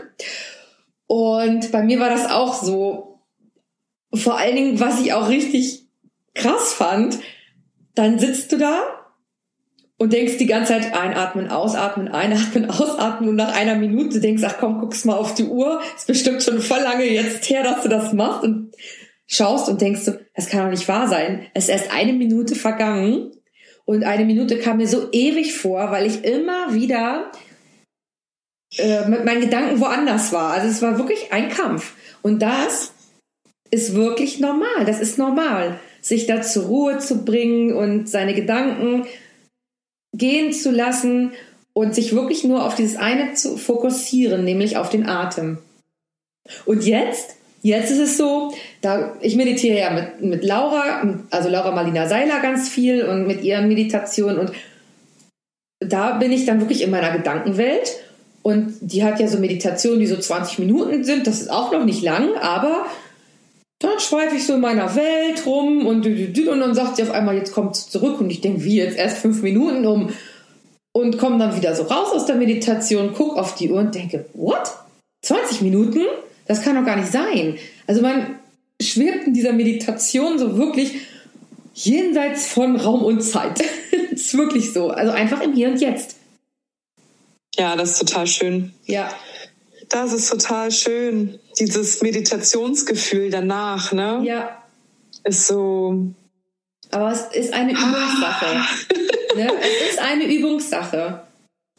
Und 1.06 1.70
bei 1.73 1.82
mir 1.82 2.00
war 2.00 2.11
das 2.11 2.30
auch 2.30 2.54
so. 2.54 3.20
Vor 4.12 4.38
allen 4.38 4.56
Dingen, 4.56 4.80
was 4.80 5.00
ich 5.00 5.12
auch 5.12 5.28
richtig 5.28 5.87
krass 6.34 6.73
fand, 6.73 7.18
dann 7.94 8.18
sitzt 8.18 8.52
du 8.52 8.58
da 8.58 8.82
und 9.99 10.12
denkst 10.12 10.38
die 10.38 10.46
ganze 10.46 10.73
Zeit 10.73 10.94
einatmen, 10.94 11.49
ausatmen, 11.49 12.08
einatmen, 12.08 12.64
ausatmen 12.70 13.30
und 13.30 13.37
nach 13.37 13.54
einer 13.54 13.76
Minute 13.76 14.20
denkst, 14.20 14.42
ach 14.44 14.56
komm, 14.58 14.80
guckst 14.80 15.06
mal 15.06 15.16
auf 15.16 15.34
die 15.34 15.44
Uhr, 15.44 15.80
ist 15.96 16.06
bestimmt 16.06 16.42
schon 16.42 16.61
voll 16.61 16.80
lange 16.80 17.04
jetzt 17.04 17.49
her, 17.49 17.62
dass 17.62 17.82
du 17.82 17.88
das 17.88 18.12
machst 18.12 18.44
und 18.44 18.73
schaust 19.26 19.68
und 19.68 19.80
denkst 19.80 20.04
du, 20.04 20.20
das 20.34 20.49
kann 20.49 20.64
doch 20.64 20.70
nicht 20.70 20.88
wahr 20.88 21.08
sein. 21.08 21.46
Es 21.54 21.64
ist 21.64 21.70
erst 21.70 21.92
eine 21.92 22.12
Minute 22.12 22.54
vergangen 22.54 23.30
und 23.84 24.04
eine 24.04 24.25
Minute 24.25 24.58
kam 24.58 24.78
mir 24.78 24.88
so 24.88 25.08
ewig 25.12 25.54
vor, 25.54 25.90
weil 25.90 26.06
ich 26.06 26.25
immer 26.25 26.75
wieder 26.75 27.30
äh, 28.78 29.09
mit 29.09 29.25
meinen 29.25 29.40
Gedanken 29.40 29.81
woanders 29.81 30.33
war. 30.33 30.52
Also 30.52 30.69
es 30.69 30.83
war 30.83 30.99
wirklich 30.99 31.33
ein 31.33 31.49
Kampf. 31.49 31.95
Und 32.23 32.40
das 32.40 32.93
ist 33.71 33.95
wirklich 33.95 34.40
normal. 34.40 34.85
Das 34.87 35.00
ist 35.00 35.19
normal, 35.19 35.78
sich 36.00 36.26
da 36.26 36.43
zur 36.43 36.64
Ruhe 36.66 36.99
zu 36.99 37.25
bringen 37.25 37.73
und 37.73 38.09
seine 38.09 38.35
Gedanken 38.35 39.07
gehen 40.16 40.52
zu 40.52 40.71
lassen 40.71 41.33
und 41.73 41.95
sich 41.95 42.14
wirklich 42.14 42.45
nur 42.45 42.64
auf 42.64 42.76
dieses 42.76 42.97
eine 42.97 43.35
zu 43.35 43.57
fokussieren, 43.57 44.45
nämlich 44.45 44.76
auf 44.76 44.90
den 44.90 45.09
Atem. 45.09 45.59
Und 46.66 46.85
jetzt 46.85 47.37
Jetzt 47.64 47.90
ist 47.90 47.99
es 47.99 48.19
so, 48.19 48.52
da 48.83 49.16
ich 49.23 49.37
meditiere 49.37 49.78
ja 49.78 49.90
mit, 49.90 50.21
mit 50.21 50.45
Laura, 50.45 51.19
also 51.31 51.49
Laura 51.49 51.71
Marlina 51.71 52.07
Seiler 52.07 52.40
ganz 52.40 52.69
viel 52.69 53.07
und 53.07 53.26
mit 53.26 53.43
ihren 53.43 53.69
Meditationen 53.69 54.38
und 54.38 54.52
da 55.81 56.19
bin 56.19 56.31
ich 56.31 56.45
dann 56.45 56.61
wirklich 56.61 56.83
in 56.83 56.90
meiner 56.90 57.16
Gedankenwelt 57.16 58.04
und 58.45 58.75
die 58.83 59.03
hat 59.03 59.19
ja 59.21 59.27
so 59.27 59.39
Meditationen, 59.39 60.01
die 60.01 60.07
so 60.07 60.19
20 60.19 60.59
Minuten 60.59 61.03
sind, 61.03 61.27
das 61.27 61.41
ist 61.41 61.51
auch 61.51 61.73
noch 61.73 61.87
nicht 61.87 62.03
lang, 62.03 62.37
aber 62.37 62.85
dann 63.79 63.99
schweife 63.99 64.37
ich 64.37 64.47
so 64.47 64.55
in 64.55 64.61
meiner 64.61 64.95
Welt 64.95 65.47
rum 65.47 65.87
und, 65.87 66.07
und 66.07 66.61
dann 66.61 66.75
sagt 66.75 66.97
sie 66.97 67.05
auf 67.05 67.11
einmal, 67.11 67.39
jetzt 67.39 67.55
kommt 67.55 67.75
sie 67.75 67.89
zurück 67.89 68.21
und 68.21 68.29
ich 68.29 68.43
denke, 68.43 68.63
wie 68.63 68.77
jetzt 68.77 68.99
erst 68.99 69.17
fünf 69.17 69.41
Minuten 69.41 69.87
um 69.87 70.11
und 70.93 71.17
komme 71.17 71.39
dann 71.39 71.57
wieder 71.57 71.75
so 71.75 71.85
raus 71.85 72.13
aus 72.13 72.27
der 72.27 72.37
Meditation, 72.37 73.15
gucke 73.15 73.41
auf 73.41 73.55
die 73.55 73.71
Uhr 73.71 73.81
und 73.81 73.95
denke, 73.95 74.27
what? 74.35 74.75
20 75.23 75.63
Minuten? 75.63 76.03
Das 76.47 76.61
kann 76.61 76.77
doch 76.77 76.85
gar 76.85 76.97
nicht 76.97 77.11
sein. 77.11 77.57
Also 77.87 78.03
man 78.03 78.39
schwirbt 78.79 79.27
in 79.27 79.33
dieser 79.33 79.55
Meditation 79.55 80.39
so 80.39 80.59
wirklich 80.59 80.97
jenseits 81.73 82.47
von 82.47 82.77
Raum 82.77 83.03
und 83.03 83.23
Zeit. 83.23 83.61
das 84.11 84.21
ist 84.21 84.37
wirklich 84.37 84.75
so. 84.75 84.91
Also 84.91 85.13
einfach 85.13 85.41
im 85.41 85.55
Hier 85.55 85.71
und 85.71 85.81
Jetzt. 85.81 86.17
Ja, 87.56 87.76
das 87.76 87.92
ist 87.92 87.99
total 87.99 88.26
schön. 88.26 88.73
Ja. 88.87 89.11
Das 89.88 90.12
ist 90.12 90.28
total 90.28 90.70
schön. 90.73 91.38
Dieses 91.58 92.02
Meditationsgefühl 92.02 93.30
danach, 93.30 93.92
ne? 93.92 94.23
Ja. 94.25 94.62
Ist 95.25 95.46
so. 95.46 96.14
Aber 96.90 97.12
es 97.12 97.23
ist 97.34 97.52
eine 97.52 97.73
Übungssache. 97.73 98.56
ne? 99.37 99.49
Es 99.61 99.92
ist 99.92 99.99
eine 99.99 100.25
Übungssache. 100.25 101.23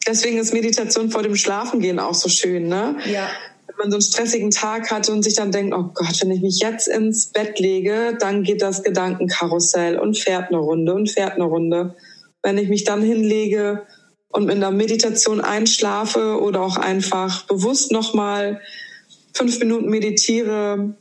Deswegen 0.07 0.37
ist 0.37 0.53
Meditation 0.53 1.09
vor 1.09 1.23
dem 1.23 1.35
Schlafengehen 1.35 1.99
auch 1.99 2.13
so 2.13 2.29
schön, 2.29 2.67
ne? 2.67 2.97
Ja 3.05 3.29
wenn 3.77 3.89
man 3.89 3.91
so 3.91 3.97
einen 3.97 4.13
stressigen 4.13 4.51
Tag 4.51 4.91
hatte 4.91 5.11
und 5.11 5.23
sich 5.23 5.35
dann 5.35 5.51
denkt, 5.51 5.75
oh 5.75 5.89
Gott, 5.93 6.21
wenn 6.21 6.31
ich 6.31 6.41
mich 6.41 6.59
jetzt 6.59 6.87
ins 6.87 7.27
Bett 7.27 7.59
lege, 7.59 8.17
dann 8.19 8.43
geht 8.43 8.61
das 8.61 8.83
Gedankenkarussell 8.83 9.99
und 9.99 10.17
fährt 10.17 10.49
eine 10.49 10.57
Runde 10.57 10.93
und 10.93 11.09
fährt 11.09 11.33
eine 11.33 11.45
Runde. 11.45 11.95
Wenn 12.41 12.57
ich 12.57 12.69
mich 12.69 12.83
dann 12.83 13.01
hinlege 13.01 13.83
und 14.35 14.49
in 14.49 14.59
der 14.59 14.71
Meditation 14.71 15.41
einschlafe 15.41 16.41
oder 16.41 16.61
auch 16.61 16.77
einfach 16.77 17.43
bewusst 17.43 17.91
nochmal 17.91 18.61
fünf 19.33 19.59
Minuten 19.59 19.89
meditiere, 19.89 20.95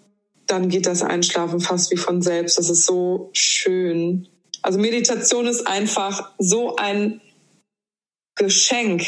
dann 0.46 0.68
geht 0.68 0.86
das 0.86 1.02
Einschlafen 1.02 1.60
fast 1.60 1.90
wie 1.90 1.96
von 1.96 2.22
selbst. 2.22 2.58
Das 2.58 2.70
ist 2.70 2.86
so 2.86 3.30
schön. 3.32 4.28
Also 4.62 4.78
Meditation 4.78 5.46
ist 5.46 5.66
einfach 5.66 6.30
so 6.38 6.76
ein 6.76 7.20
Geschenk 8.36 9.04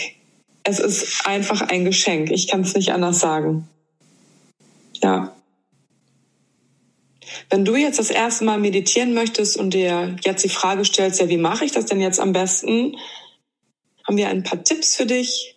es 0.69 0.81
ist 0.81 1.27
einfach 1.27 1.61
ein 1.63 1.85
Geschenk. 1.85 2.31
Ich 2.31 2.49
kann 2.49 2.63
es 2.63 2.75
nicht 2.75 2.93
anders 2.93 3.21
sagen. 3.21 3.69
Ja. 5.03 5.37
Wenn 7.51 7.65
du 7.65 7.77
jetzt 7.77 8.01
das 8.01 8.11
erste 8.11 8.45
Mal 8.45 8.59
meditieren 8.59 9.15
möchtest 9.15 9.57
und 9.57 9.75
dir 9.75 10.17
jetzt 10.25 10.45
die 10.45 10.49
Frage 10.49 10.85
stellst, 10.85 11.21
ja, 11.21 11.29
wie 11.29 11.37
mache 11.37 11.65
ich 11.65 11.73
das 11.73 11.87
denn 11.87 12.01
jetzt 12.01 12.19
am 12.19 12.33
besten, 12.33 12.97
haben 14.07 14.17
wir 14.17 14.29
ein 14.29 14.43
paar 14.43 14.63
Tipps 14.63 14.97
für 14.97 15.07
dich, 15.07 15.57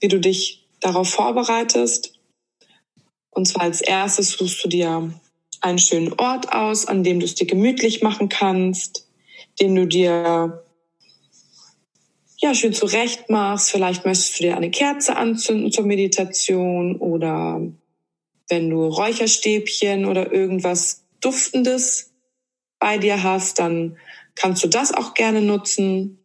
wie 0.00 0.08
du 0.08 0.18
dich 0.18 0.66
darauf 0.80 1.08
vorbereitest. 1.08 2.12
Und 3.30 3.46
zwar 3.46 3.62
als 3.62 3.80
erstes 3.80 4.30
suchst 4.30 4.64
du 4.64 4.68
dir 4.68 5.12
einen 5.60 5.78
schönen 5.78 6.12
Ort 6.14 6.52
aus, 6.52 6.86
an 6.86 7.04
dem 7.04 7.20
du 7.20 7.26
es 7.26 7.34
dir 7.34 7.46
gemütlich 7.46 8.02
machen 8.02 8.28
kannst, 8.28 9.08
den 9.60 9.74
du 9.74 9.86
dir 9.86 10.64
ja, 12.38 12.54
schön 12.54 12.74
zurecht 12.74 13.30
machst. 13.30 13.70
Vielleicht 13.70 14.04
möchtest 14.04 14.38
du 14.38 14.44
dir 14.44 14.56
eine 14.56 14.70
Kerze 14.70 15.16
anzünden 15.16 15.72
zur 15.72 15.84
Meditation 15.84 16.96
oder 16.96 17.60
wenn 18.48 18.70
du 18.70 18.86
Räucherstäbchen 18.86 20.04
oder 20.04 20.32
irgendwas 20.32 21.04
Duftendes 21.20 22.12
bei 22.78 22.98
dir 22.98 23.22
hast, 23.22 23.58
dann 23.58 23.96
kannst 24.34 24.62
du 24.62 24.68
das 24.68 24.92
auch 24.92 25.14
gerne 25.14 25.40
nutzen. 25.40 26.18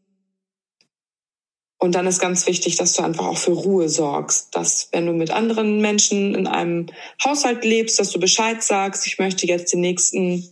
Und 1.81 1.95
dann 1.95 2.05
ist 2.05 2.19
ganz 2.19 2.45
wichtig, 2.45 2.77
dass 2.77 2.93
du 2.93 3.01
einfach 3.01 3.25
auch 3.25 3.37
für 3.37 3.53
Ruhe 3.53 3.89
sorgst, 3.89 4.55
dass 4.55 4.89
wenn 4.91 5.07
du 5.07 5.13
mit 5.13 5.31
anderen 5.31 5.81
Menschen 5.81 6.35
in 6.35 6.45
einem 6.45 6.85
Haushalt 7.25 7.65
lebst, 7.65 7.99
dass 7.99 8.11
du 8.11 8.19
Bescheid 8.19 8.61
sagst, 8.61 9.07
ich 9.07 9.17
möchte 9.17 9.47
jetzt 9.47 9.73
die 9.73 9.77
nächsten 9.77 10.47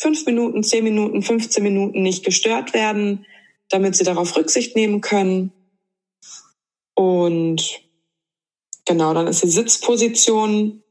fünf 0.00 0.24
Minuten, 0.24 0.62
zehn 0.62 0.82
Minuten, 0.82 1.22
15 1.22 1.62
Minuten 1.62 2.02
nicht 2.02 2.24
gestört 2.24 2.72
werden 2.72 3.26
damit 3.68 3.96
sie 3.96 4.04
darauf 4.04 4.36
Rücksicht 4.36 4.76
nehmen 4.76 5.00
können. 5.00 5.52
Und 6.94 7.80
genau, 8.84 9.12
dann 9.14 9.26
ist 9.26 9.42
die 9.42 9.48
Sitzposition 9.48 10.82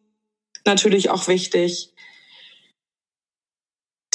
natürlich 0.65 1.09
auch 1.09 1.27
wichtig. 1.27 1.93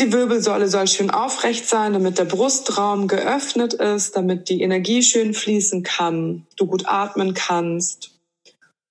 Die 0.00 0.14
Wirbelsäule 0.14 0.66
soll 0.66 0.88
schön 0.88 1.11
aufrecht 1.11 1.69
sein, 1.69 1.92
damit 1.92 2.16
der 2.16 2.25
Brustraum 2.25 3.07
geöffnet 3.07 3.75
ist, 3.75 4.16
damit 4.16 4.49
die 4.49 4.62
Energie 4.62 5.02
schön 5.02 5.35
fließen 5.35 5.83
kann, 5.83 6.47
du 6.57 6.66
gut 6.66 6.85
atmen 6.87 7.35
kannst. 7.35 8.19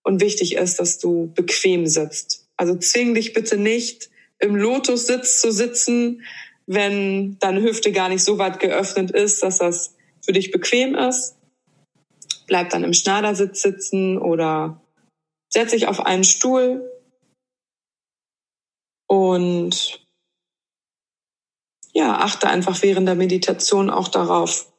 Und 0.03 0.21
wichtig 0.21 0.55
ist, 0.55 0.79
dass 0.79 0.99
du 0.99 1.31
bequem 1.33 1.87
sitzt. 1.87 2.45
Also 2.57 2.75
zwing 2.75 3.15
dich 3.15 3.33
bitte 3.33 3.57
nicht, 3.57 4.11
im 4.37 4.55
Lotussitz 4.55 5.41
zu 5.41 5.51
sitzen, 5.51 6.23
wenn 6.67 7.39
deine 7.39 7.63
Hüfte 7.63 7.91
gar 7.91 8.09
nicht 8.09 8.23
so 8.23 8.37
weit 8.37 8.59
geöffnet 8.59 9.09
ist, 9.09 9.41
dass 9.41 9.57
das 9.57 9.95
für 10.21 10.31
dich 10.31 10.51
bequem 10.51 10.93
ist. 10.93 11.37
Bleib 12.45 12.69
dann 12.69 12.83
im 12.83 12.93
Schneidersitz 12.93 13.63
sitzen 13.63 14.19
oder 14.19 14.79
setz 15.51 15.71
dich 15.71 15.87
auf 15.87 16.05
einen 16.05 16.23
Stuhl 16.23 16.87
und 19.07 20.07
ja, 21.93 22.17
achte 22.19 22.47
einfach 22.47 22.81
während 22.81 23.07
der 23.07 23.15
Meditation 23.15 23.89
auch 23.89 24.07
darauf, 24.07 24.71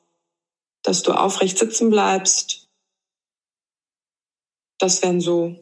dass 0.83 1.03
du 1.03 1.13
aufrecht 1.13 1.59
sitzen 1.59 1.91
bleibst. 1.91 2.69
Das 4.79 5.03
wären 5.03 5.21
so 5.21 5.57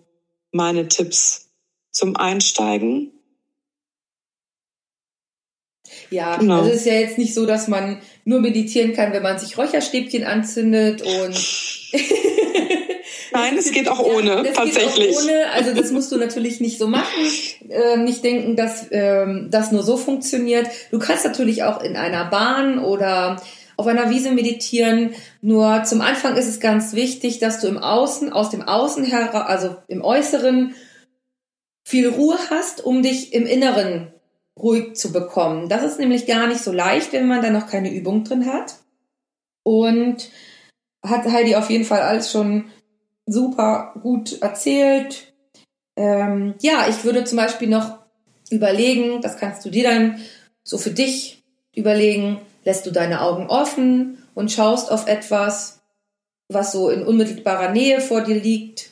meine 0.52 0.88
Tipps 0.88 1.50
zum 1.90 2.16
Einsteigen. 2.16 3.12
Ja, 6.10 6.36
genau. 6.36 6.58
also 6.58 6.70
es 6.70 6.76
ist 6.80 6.86
ja 6.86 6.94
jetzt 6.94 7.18
nicht 7.18 7.34
so, 7.34 7.46
dass 7.46 7.68
man 7.68 8.00
nur 8.24 8.40
meditieren 8.40 8.92
kann, 8.92 9.12
wenn 9.12 9.22
man 9.22 9.38
sich 9.38 9.58
Räucherstäbchen 9.58 10.24
anzündet 10.24 11.02
und 11.02 11.34
Nein, 13.32 13.56
es 13.56 13.70
geht 13.72 13.88
auch 13.88 14.00
ohne, 14.00 14.44
ja, 14.44 14.52
tatsächlich. 14.52 15.16
Auch 15.16 15.22
ohne. 15.22 15.50
Also 15.52 15.74
das 15.74 15.92
musst 15.92 16.10
du 16.12 16.16
natürlich 16.16 16.60
nicht 16.60 16.78
so 16.78 16.88
machen. 16.88 17.06
Ähm, 17.68 18.04
nicht 18.04 18.24
denken, 18.24 18.56
dass 18.56 18.86
ähm, 18.90 19.48
das 19.50 19.72
nur 19.72 19.82
so 19.82 19.96
funktioniert. 19.96 20.68
Du 20.90 20.98
kannst 20.98 21.24
natürlich 21.24 21.64
auch 21.64 21.82
in 21.82 21.96
einer 21.96 22.24
Bahn 22.26 22.78
oder 22.78 23.40
auf 23.76 23.86
einer 23.86 24.10
Wiese 24.10 24.32
meditieren. 24.32 25.14
Nur 25.40 25.84
zum 25.84 26.00
Anfang 26.00 26.36
ist 26.36 26.48
es 26.48 26.60
ganz 26.60 26.94
wichtig, 26.94 27.38
dass 27.38 27.60
du 27.60 27.68
im 27.68 27.78
Außen, 27.78 28.32
aus 28.32 28.50
dem 28.50 28.62
Außen 28.62 29.04
heraus, 29.04 29.46
also 29.46 29.76
im 29.86 30.02
Äußeren, 30.02 30.74
viel 31.84 32.08
Ruhe 32.08 32.36
hast, 32.50 32.84
um 32.84 33.02
dich 33.02 33.32
im 33.32 33.46
Inneren 33.46 34.12
ruhig 34.58 34.94
zu 34.94 35.10
bekommen. 35.10 35.70
Das 35.70 35.82
ist 35.82 35.98
nämlich 35.98 36.26
gar 36.26 36.46
nicht 36.46 36.60
so 36.60 36.70
leicht, 36.70 37.14
wenn 37.14 37.28
man 37.28 37.40
da 37.40 37.48
noch 37.48 37.66
keine 37.66 37.94
Übung 37.94 38.24
drin 38.24 38.44
hat. 38.44 38.74
Und 39.62 40.28
hat 41.02 41.24
Heidi 41.24 41.54
auf 41.54 41.70
jeden 41.70 41.84
Fall 41.84 42.02
alles 42.02 42.30
schon 42.30 42.64
super 43.28 43.94
gut 44.02 44.40
erzählt. 44.42 45.32
Ähm, 45.96 46.54
ja, 46.60 46.86
ich 46.88 47.04
würde 47.04 47.24
zum 47.24 47.36
Beispiel 47.36 47.68
noch 47.68 47.98
überlegen, 48.50 49.20
das 49.20 49.36
kannst 49.36 49.64
du 49.64 49.70
dir 49.70 49.84
dann 49.84 50.20
so 50.64 50.78
für 50.78 50.90
dich 50.90 51.44
überlegen, 51.74 52.40
lässt 52.64 52.86
du 52.86 52.90
deine 52.90 53.22
Augen 53.22 53.46
offen 53.48 54.22
und 54.34 54.50
schaust 54.50 54.90
auf 54.90 55.06
etwas, 55.06 55.80
was 56.48 56.72
so 56.72 56.90
in 56.90 57.04
unmittelbarer 57.04 57.70
Nähe 57.70 58.00
vor 58.00 58.22
dir 58.22 58.40
liegt. 58.40 58.90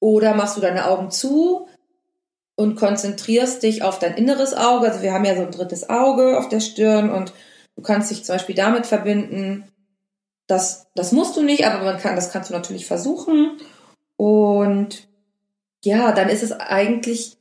Oder 0.00 0.34
machst 0.34 0.56
du 0.56 0.60
deine 0.60 0.88
Augen 0.88 1.10
zu 1.10 1.66
und 2.56 2.76
konzentrierst 2.76 3.62
dich 3.62 3.82
auf 3.82 3.98
dein 3.98 4.14
inneres 4.14 4.54
Auge. 4.54 4.88
Also 4.88 5.02
wir 5.02 5.12
haben 5.12 5.24
ja 5.24 5.34
so 5.34 5.42
ein 5.42 5.50
drittes 5.50 5.88
Auge 5.88 6.38
auf 6.38 6.48
der 6.48 6.60
Stirn 6.60 7.10
und 7.10 7.32
du 7.76 7.82
kannst 7.82 8.10
dich 8.10 8.24
zum 8.24 8.36
Beispiel 8.36 8.54
damit 8.54 8.86
verbinden. 8.86 9.64
Das, 10.46 10.88
das 10.94 11.12
musst 11.12 11.36
du 11.36 11.42
nicht, 11.42 11.66
aber 11.66 11.84
man 11.84 11.98
kann, 11.98 12.16
das 12.16 12.30
kannst 12.30 12.50
du 12.50 12.54
natürlich 12.54 12.86
versuchen. 12.86 13.58
Und 14.16 15.08
ja, 15.84 16.12
dann 16.12 16.28
ist 16.28 16.42
es 16.42 16.52
eigentlich 16.52 17.36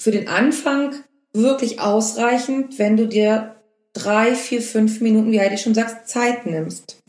für 0.00 0.10
den 0.10 0.28
Anfang 0.28 0.94
wirklich 1.32 1.80
ausreichend, 1.80 2.78
wenn 2.78 2.96
du 2.96 3.06
dir 3.06 3.56
drei, 3.92 4.34
vier, 4.34 4.62
fünf 4.62 5.00
Minuten, 5.00 5.32
wie 5.32 5.40
Heidi 5.40 5.58
schon 5.58 5.74
sagt, 5.74 6.08
Zeit 6.08 6.46
nimmst 6.46 7.02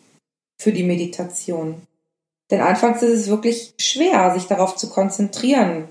für 0.60 0.72
die 0.72 0.84
Meditation. 0.84 1.82
Denn 2.52 2.62
anfangs 2.62 3.02
ist 3.02 3.22
es 3.22 3.28
wirklich 3.28 3.74
schwer, 3.80 4.34
sich 4.34 4.46
darauf 4.46 4.76
zu 4.76 4.90
konzentrieren, 4.90 5.88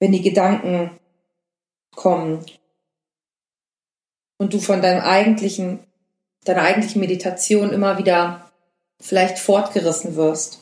wenn 0.00 0.12
die 0.12 0.22
Gedanken 0.22 0.98
kommen 1.94 2.44
und 4.38 4.54
du 4.54 4.60
von 4.60 4.80
deinem 4.80 5.02
eigentlichen, 5.02 5.80
deiner 6.44 6.62
eigentlichen 6.62 7.00
Meditation 7.00 7.72
immer 7.72 7.98
wieder 7.98 8.50
vielleicht 9.00 9.38
fortgerissen 9.38 10.16
wirst. 10.16 10.60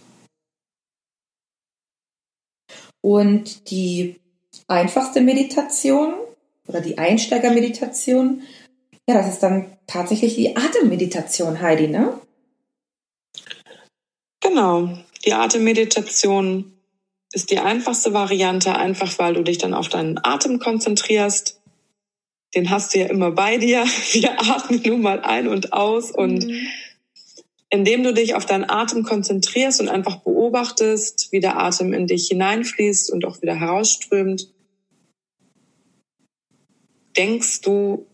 Und 3.02 3.70
die 3.70 4.20
einfachste 4.68 5.20
Meditation 5.20 6.14
oder 6.66 6.80
die 6.80 6.98
Einsteigermeditation, 6.98 8.42
ja, 9.08 9.14
das 9.14 9.28
ist 9.28 9.42
dann 9.42 9.76
tatsächlich 9.86 10.34
die 10.34 10.56
Atemmeditation, 10.56 11.60
Heidi, 11.60 11.88
ne? 11.88 12.20
Genau, 14.40 14.88
die 15.24 15.34
Atemmeditation 15.34 16.72
ist 17.32 17.50
die 17.50 17.58
einfachste 17.58 18.12
Variante, 18.12 18.74
einfach 18.76 19.18
weil 19.18 19.34
du 19.34 19.42
dich 19.42 19.58
dann 19.58 19.74
auf 19.74 19.88
deinen 19.88 20.18
Atem 20.22 20.58
konzentrierst. 20.58 21.60
Den 22.56 22.70
hast 22.70 22.94
du 22.94 22.98
ja 22.98 23.06
immer 23.06 23.30
bei 23.30 23.58
dir. 23.58 23.84
Wir 24.12 24.40
atmen 24.40 24.82
nun 24.84 25.02
mal 25.02 25.20
ein 25.20 25.46
und 25.46 25.74
aus 25.74 26.10
und 26.10 26.46
mhm. 26.46 26.66
indem 27.68 28.02
du 28.02 28.14
dich 28.14 28.34
auf 28.34 28.46
deinen 28.46 28.68
Atem 28.68 29.04
konzentrierst 29.04 29.80
und 29.80 29.88
einfach 29.88 30.16
beobachtest, 30.16 31.28
wie 31.30 31.40
der 31.40 31.58
Atem 31.58 31.92
in 31.92 32.06
dich 32.06 32.28
hineinfließt 32.28 33.12
und 33.12 33.26
auch 33.26 33.42
wieder 33.42 33.54
herausströmt, 33.54 34.48
denkst 37.16 37.60
du 37.60 38.06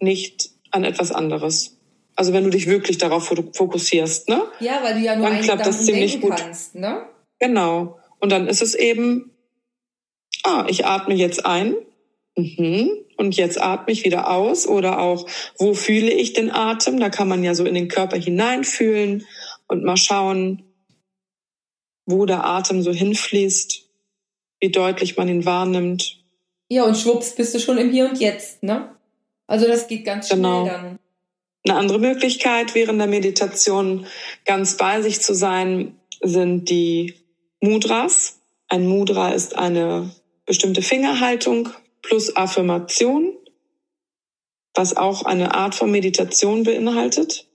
nicht 0.00 0.50
an 0.70 0.84
etwas 0.84 1.12
anderes. 1.12 1.76
Also 2.16 2.32
wenn 2.32 2.44
du 2.44 2.50
dich 2.50 2.66
wirklich 2.66 2.98
darauf 2.98 3.26
fokussierst, 3.26 4.28
ne? 4.28 4.42
Ja, 4.60 4.82
weil 4.82 4.94
du 4.94 5.00
ja 5.00 5.16
nur 5.16 5.28
dann 5.28 5.40
klappt 5.40 5.66
das 5.66 5.84
ziemlich 5.84 6.20
gut. 6.20 6.36
Kannst, 6.36 6.74
ne? 6.74 7.06
Genau. 7.38 7.98
Und 8.20 8.32
dann 8.32 8.48
ist 8.48 8.62
es 8.62 8.74
eben, 8.74 9.32
ah, 10.44 10.66
ich 10.68 10.86
atme 10.86 11.14
jetzt 11.14 11.44
ein. 11.44 11.74
Mhm. 12.36 13.01
Und 13.16 13.36
jetzt 13.36 13.60
atme 13.60 13.92
ich 13.92 14.04
wieder 14.04 14.30
aus. 14.30 14.66
Oder 14.66 15.00
auch, 15.00 15.26
wo 15.58 15.74
fühle 15.74 16.10
ich 16.10 16.32
den 16.32 16.50
Atem? 16.50 16.98
Da 16.98 17.10
kann 17.10 17.28
man 17.28 17.44
ja 17.44 17.54
so 17.54 17.64
in 17.64 17.74
den 17.74 17.88
Körper 17.88 18.16
hineinfühlen 18.16 19.26
und 19.68 19.84
mal 19.84 19.96
schauen, 19.96 20.62
wo 22.06 22.26
der 22.26 22.44
Atem 22.44 22.82
so 22.82 22.92
hinfließt, 22.92 23.82
wie 24.60 24.70
deutlich 24.70 25.16
man 25.16 25.28
ihn 25.28 25.44
wahrnimmt. 25.44 26.18
Ja, 26.68 26.84
und 26.84 26.96
schwupps 26.96 27.34
bist 27.34 27.54
du 27.54 27.58
schon 27.58 27.78
im 27.78 27.90
Hier 27.90 28.08
und 28.08 28.18
Jetzt, 28.18 28.62
ne? 28.62 28.94
Also 29.46 29.66
das 29.66 29.88
geht 29.88 30.04
ganz 30.04 30.28
schnell 30.28 30.38
genau. 30.38 30.66
dann. 30.66 30.98
Eine 31.64 31.78
andere 31.78 31.98
Möglichkeit 31.98 32.74
während 32.74 32.98
der 32.98 33.06
Meditation 33.06 34.06
ganz 34.44 34.76
bei 34.76 35.02
sich 35.02 35.20
zu 35.20 35.34
sein, 35.34 35.96
sind 36.22 36.70
die 36.70 37.14
Mudras. 37.60 38.40
Ein 38.68 38.86
Mudra 38.86 39.32
ist 39.32 39.56
eine 39.56 40.10
bestimmte 40.46 40.82
Fingerhaltung 40.82 41.68
plus 42.02 42.36
Affirmation, 42.36 43.36
was 44.74 44.96
auch 44.96 45.24
eine 45.24 45.54
Art 45.54 45.74
von 45.74 45.90
Meditation 45.90 46.64
beinhaltet. 46.64 47.46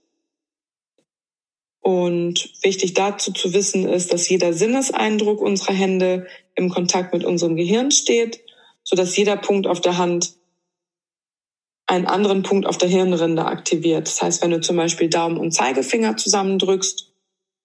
Und 1.80 2.50
wichtig 2.62 2.94
dazu 2.94 3.32
zu 3.32 3.54
wissen 3.54 3.88
ist, 3.88 4.12
dass 4.12 4.28
jeder 4.28 4.52
Sinneseindruck 4.52 5.40
unserer 5.40 5.74
Hände 5.74 6.26
im 6.54 6.68
Kontakt 6.68 7.14
mit 7.14 7.24
unserem 7.24 7.56
Gehirn 7.56 7.90
steht, 7.90 8.40
so 8.82 8.96
dass 8.96 9.16
jeder 9.16 9.36
Punkt 9.36 9.66
auf 9.66 9.80
der 9.80 9.96
Hand 9.96 10.34
einen 11.86 12.06
anderen 12.06 12.42
Punkt 12.42 12.66
auf 12.66 12.76
der 12.76 12.88
Hirnrinde 12.88 13.46
aktiviert. 13.46 14.06
Das 14.06 14.20
heißt, 14.20 14.42
wenn 14.42 14.50
du 14.50 14.60
zum 14.60 14.76
Beispiel 14.76 15.08
Daumen 15.08 15.38
und 15.38 15.52
Zeigefinger 15.52 16.16
zusammendrückst, 16.16 17.10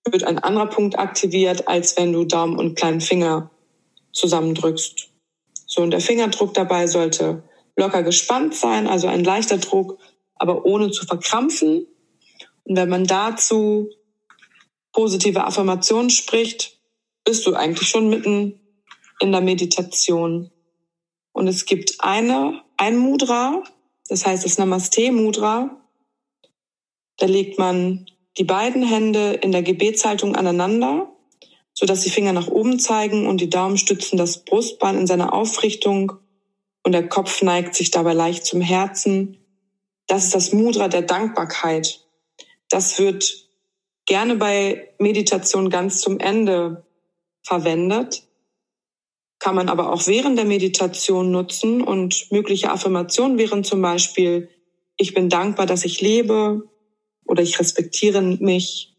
wird 0.10 0.24
ein 0.24 0.39
anderer 0.39 0.67
Punkt 0.67 0.98
aktiviert, 0.98 1.67
als 1.67 1.98
wenn 1.98 2.13
du 2.13 2.24
Daumen 2.24 2.58
und 2.58 2.76
kleinen 2.76 3.02
Finger 3.02 3.52
zusammendrückst. 4.13 5.12
So, 5.74 5.82
und 5.82 5.90
der 5.90 6.02
Fingerdruck 6.02 6.54
dabei 6.54 6.86
sollte 6.86 7.42
locker 7.76 8.04
gespannt 8.04 8.54
sein, 8.54 8.86
also 8.86 9.08
ein 9.08 9.24
leichter 9.24 9.58
Druck, 9.58 9.98
aber 10.36 10.68
ohne 10.68 10.92
zu 10.92 11.04
verkrampfen. 11.04 11.88
Und 12.64 12.78
wenn 12.78 12.90
man 12.90 13.06
dazu 13.06 13.90
positive 14.92 15.46
Affirmationen 15.46 16.12
spricht, 16.12 16.78
bist 17.24 17.48
du 17.48 17.56
eigentlich 17.56 17.90
schon 17.90 18.08
mitten 18.08 18.60
in 19.20 19.32
der 19.32 19.42
Meditation. 19.42 20.52
Und 21.32 21.48
es 21.48 21.66
gibt 21.66 21.96
eine, 22.02 22.62
ein 22.78 22.96
Mudra, 22.96 23.64
das 24.10 24.28
heißt 24.28 24.46
das 24.46 24.60
Namaste 24.60 25.12
Mudra. 25.12 25.76
Da 27.18 27.26
legt 27.26 27.58
man 27.58 28.06
die 28.38 28.44
beiden 28.44 28.84
Hände 28.84 29.34
in 29.42 29.52
der 29.52 29.64
Gebetshaltung 29.64 30.36
aneinander, 30.36 31.12
so 31.74 31.86
dass 31.86 32.02
die 32.02 32.10
Finger 32.10 32.34
nach 32.34 32.48
oben 32.48 32.80
zeigen 32.80 33.28
und 33.28 33.42
die 33.42 33.50
Daumen 33.50 33.78
stützen 33.78 34.18
das 34.18 34.46
Brustbein 34.46 34.98
in 34.98 35.08
seiner 35.08 35.34
Aufrichtung 35.34 36.14
und 36.84 36.92
der 36.92 37.08
Kopf 37.08 37.42
neigt 37.42 37.76
sich 37.76 37.92
dabei 37.92 38.14
leicht 38.14 38.46
zum 38.46 38.62
Herzen. 38.62 39.38
Das 40.08 40.26
ist 40.26 40.36
das 40.36 40.54
Mudra 40.54 40.88
der 40.88 41.02
Dankbarkeit. 41.02 42.06
Das 42.70 43.00
wird 43.00 43.48
gerne 44.06 44.36
bei 44.36 44.90
Meditation 45.00 45.70
ganz 45.70 46.02
zum 46.02 46.20
Ende 46.20 46.86
verwendet, 47.42 48.24
kann 49.40 49.56
man 49.56 49.70
aber 49.70 49.92
auch 49.92 50.08
während 50.08 50.38
der 50.38 50.46
Meditation 50.46 51.32
nutzen 51.32 51.82
und 51.82 52.32
mögliche 52.32 52.72
Affirmationen 52.72 53.38
wären 53.38 53.64
zum 53.64 53.82
Beispiel, 53.82 54.50
ich 54.96 55.14
bin 55.14 55.28
dankbar, 55.28 55.66
dass 55.66 55.84
ich 55.84 56.00
lebe, 56.00 56.70
oder 57.26 57.44
ich 57.44 57.60
respektiere 57.60 58.22
mich. 58.22 58.96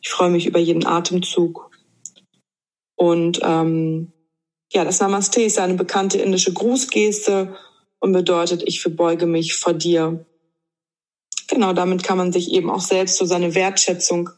Ich 0.00 0.10
freue 0.10 0.30
mich 0.30 0.46
über 0.46 0.58
jeden 0.58 0.86
Atemzug. 0.86 1.63
Und 3.04 3.40
ähm, 3.42 4.14
ja, 4.72 4.82
das 4.82 4.98
Namaste 5.00 5.42
ist 5.42 5.58
eine 5.58 5.74
bekannte 5.74 6.16
indische 6.16 6.54
Grußgeste 6.54 7.54
und 8.00 8.12
bedeutet, 8.12 8.62
ich 8.64 8.80
verbeuge 8.80 9.26
mich 9.26 9.56
vor 9.56 9.74
dir. 9.74 10.24
Genau, 11.48 11.74
damit 11.74 12.02
kann 12.02 12.16
man 12.16 12.32
sich 12.32 12.50
eben 12.50 12.70
auch 12.70 12.80
selbst 12.80 13.16
so 13.16 13.26
seine 13.26 13.54
Wertschätzung 13.54 14.30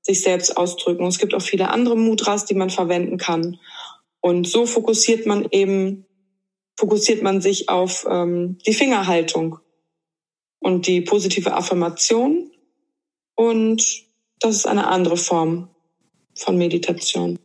sich 0.00 0.22
selbst 0.22 0.56
ausdrücken. 0.56 1.04
Es 1.04 1.18
gibt 1.18 1.34
auch 1.34 1.42
viele 1.42 1.68
andere 1.68 1.94
Mudras, 1.94 2.46
die 2.46 2.54
man 2.54 2.70
verwenden 2.70 3.18
kann. 3.18 3.58
Und 4.20 4.48
so 4.48 4.64
fokussiert 4.64 5.26
man 5.26 5.46
eben, 5.50 6.06
fokussiert 6.78 7.22
man 7.22 7.42
sich 7.42 7.68
auf 7.68 8.06
ähm, 8.08 8.56
die 8.66 8.72
Fingerhaltung 8.72 9.58
und 10.58 10.86
die 10.86 11.02
positive 11.02 11.52
Affirmation. 11.52 12.50
Und 13.34 13.84
das 14.40 14.56
ist 14.56 14.66
eine 14.66 14.86
andere 14.86 15.18
Form 15.18 15.68
von 16.34 16.56
Meditation. 16.56 17.38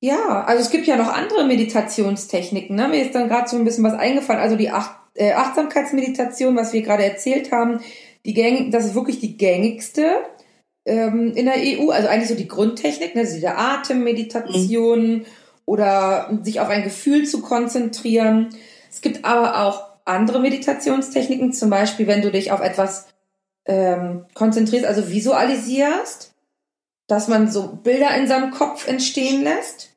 Ja, 0.00 0.44
also 0.44 0.62
es 0.62 0.70
gibt 0.70 0.86
ja 0.86 0.96
noch 0.96 1.08
andere 1.08 1.44
Meditationstechniken. 1.46 2.76
Ne? 2.76 2.88
Mir 2.88 3.02
ist 3.02 3.14
dann 3.14 3.28
gerade 3.28 3.48
so 3.48 3.56
ein 3.56 3.64
bisschen 3.64 3.84
was 3.84 3.94
eingefallen. 3.94 4.40
Also 4.40 4.56
die 4.56 4.70
Ach 4.70 4.96
äh, 5.14 5.32
Achtsamkeitsmeditation, 5.32 6.56
was 6.56 6.72
wir 6.72 6.82
gerade 6.82 7.04
erzählt 7.04 7.52
haben, 7.52 7.80
die 8.24 8.34
gängig, 8.34 8.70
das 8.70 8.84
ist 8.84 8.94
wirklich 8.94 9.20
die 9.20 9.36
gängigste 9.36 10.16
ähm, 10.84 11.32
in 11.34 11.46
der 11.46 11.56
EU. 11.56 11.90
Also 11.90 12.08
eigentlich 12.08 12.28
so 12.28 12.34
die 12.34 12.48
Grundtechnik, 12.48 13.14
ne? 13.14 13.22
also 13.22 13.38
die 13.38 13.48
Atemmeditation 13.48 15.12
mhm. 15.12 15.24
oder 15.64 16.38
sich 16.42 16.60
auf 16.60 16.68
ein 16.68 16.84
Gefühl 16.84 17.26
zu 17.26 17.40
konzentrieren. 17.40 18.50
Es 18.90 19.00
gibt 19.00 19.24
aber 19.24 19.64
auch 19.64 19.86
andere 20.04 20.40
Meditationstechniken, 20.40 21.52
zum 21.52 21.70
Beispiel, 21.70 22.06
wenn 22.06 22.22
du 22.22 22.30
dich 22.30 22.52
auf 22.52 22.60
etwas 22.60 23.08
ähm, 23.66 24.26
konzentrierst, 24.34 24.86
also 24.86 25.10
visualisierst, 25.10 26.35
dass 27.06 27.28
man 27.28 27.50
so 27.50 27.68
Bilder 27.68 28.16
in 28.16 28.26
seinem 28.26 28.50
Kopf 28.50 28.86
entstehen 28.88 29.42
lässt. 29.42 29.90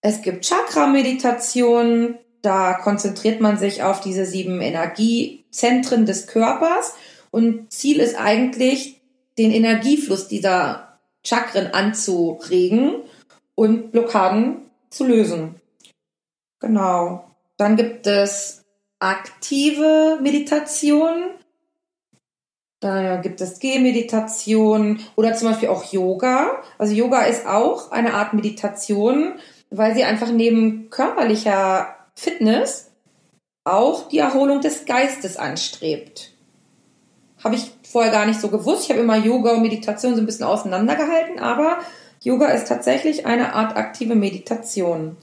Es 0.00 0.22
gibt 0.22 0.44
Chakra-Meditationen, 0.44 2.18
da 2.42 2.74
konzentriert 2.74 3.40
man 3.40 3.58
sich 3.58 3.82
auf 3.82 4.00
diese 4.00 4.24
sieben 4.24 4.60
Energiezentren 4.60 6.06
des 6.06 6.26
Körpers 6.26 6.94
und 7.30 7.72
Ziel 7.72 8.00
ist 8.00 8.16
eigentlich, 8.16 9.00
den 9.38 9.50
Energiefluss 9.52 10.28
dieser 10.28 10.98
Chakren 11.24 11.68
anzuregen 11.68 13.02
und 13.54 13.92
Blockaden 13.92 14.70
zu 14.90 15.04
lösen. 15.04 15.60
Genau. 16.60 17.24
Dann 17.56 17.76
gibt 17.76 18.06
es 18.06 18.64
aktive 18.98 20.18
Meditation. 20.22 21.30
Da 22.80 23.16
gibt 23.16 23.40
es 23.40 23.58
Gehmeditation 23.58 25.00
oder 25.16 25.34
zum 25.34 25.48
Beispiel 25.48 25.68
auch 25.68 25.84
Yoga. 25.92 26.62
Also 26.78 26.94
Yoga 26.94 27.22
ist 27.22 27.46
auch 27.46 27.90
eine 27.90 28.14
Art 28.14 28.34
Meditation, 28.34 29.34
weil 29.70 29.94
sie 29.94 30.04
einfach 30.04 30.30
neben 30.30 30.88
körperlicher 30.90 31.96
Fitness 32.14 32.90
auch 33.64 34.08
die 34.08 34.18
Erholung 34.18 34.60
des 34.60 34.86
Geistes 34.86 35.36
anstrebt. 35.36 36.32
Habe 37.42 37.56
ich 37.56 37.70
vorher 37.82 38.12
gar 38.12 38.26
nicht 38.26 38.40
so 38.40 38.48
gewusst. 38.48 38.84
Ich 38.84 38.90
habe 38.90 39.00
immer 39.00 39.16
Yoga 39.16 39.52
und 39.52 39.62
Meditation 39.62 40.14
so 40.14 40.20
ein 40.20 40.26
bisschen 40.26 40.46
auseinandergehalten, 40.46 41.38
aber 41.38 41.78
Yoga 42.22 42.46
ist 42.46 42.68
tatsächlich 42.68 43.26
eine 43.26 43.54
Art 43.54 43.76
aktive 43.76 44.14
Meditation. 44.14 45.16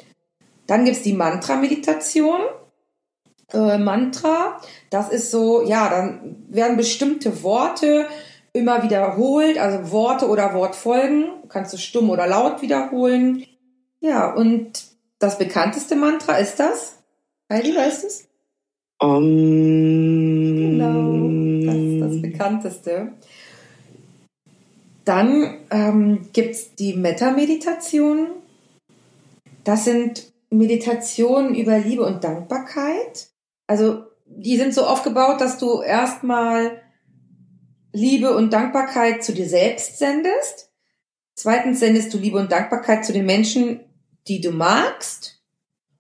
Dann 0.68 0.86
gibt 0.86 0.98
es 0.98 1.04
die 1.04 1.14
Mantra-Meditation 1.14 2.42
äh, 3.56 3.78
Mantra. 3.78 4.60
Das 4.90 5.10
ist 5.10 5.32
so, 5.32 5.64
ja, 5.64 5.90
dann 5.90 6.46
werden 6.50 6.78
bestimmte 6.78 7.42
Worte 7.42 8.08
immer 8.54 8.84
wiederholt, 8.84 9.58
also 9.58 9.92
Worte 9.92 10.30
oder 10.30 10.54
Wortfolgen, 10.54 11.26
kannst 11.50 11.74
du 11.74 11.78
stumm 11.78 12.10
oder 12.10 12.28
laut 12.28 12.62
wiederholen. 12.62 13.46
Ja, 14.00 14.34
und 14.34 14.84
das 15.20 15.38
bekannteste 15.38 15.96
Mantra 15.96 16.38
ist 16.38 16.60
das? 16.60 17.00
Heidi, 17.52 17.76
weißt 17.76 18.04
du 18.04 18.08
es? 18.08 18.28
Um. 19.00 19.24
Genau, 20.58 21.66
das 21.66 21.76
ist 21.76 22.02
das 22.02 22.22
bekannteste. 22.22 23.12
Dann 25.04 25.58
ähm, 25.70 26.30
gibt 26.34 26.56
es 26.56 26.76
die 26.76 26.94
Metta-Meditation. 26.94 28.28
Das 29.64 29.86
sind 29.86 30.32
Meditationen 30.50 31.56
über 31.56 31.78
Liebe 31.78 32.04
und 32.04 32.24
Dankbarkeit. 32.24 33.28
Also 33.68 34.06
die 34.26 34.58
sind 34.58 34.74
so 34.74 34.86
aufgebaut, 34.86 35.42
dass 35.42 35.58
du 35.58 35.82
erstmal 35.82 36.82
Liebe 37.92 38.36
und 38.36 38.52
Dankbarkeit 38.52 39.24
zu 39.24 39.34
dir 39.34 39.48
selbst 39.48 40.00
sendest. 40.00 40.72
Zweitens 41.36 41.80
sendest 41.80 42.14
du 42.14 42.18
Liebe 42.18 42.38
und 42.38 42.52
Dankbarkeit 42.52 43.06
zu 43.06 43.14
den 43.14 43.26
Menschen, 43.26 43.80
die 44.28 44.42
du 44.42 44.52
magst. 44.52 45.42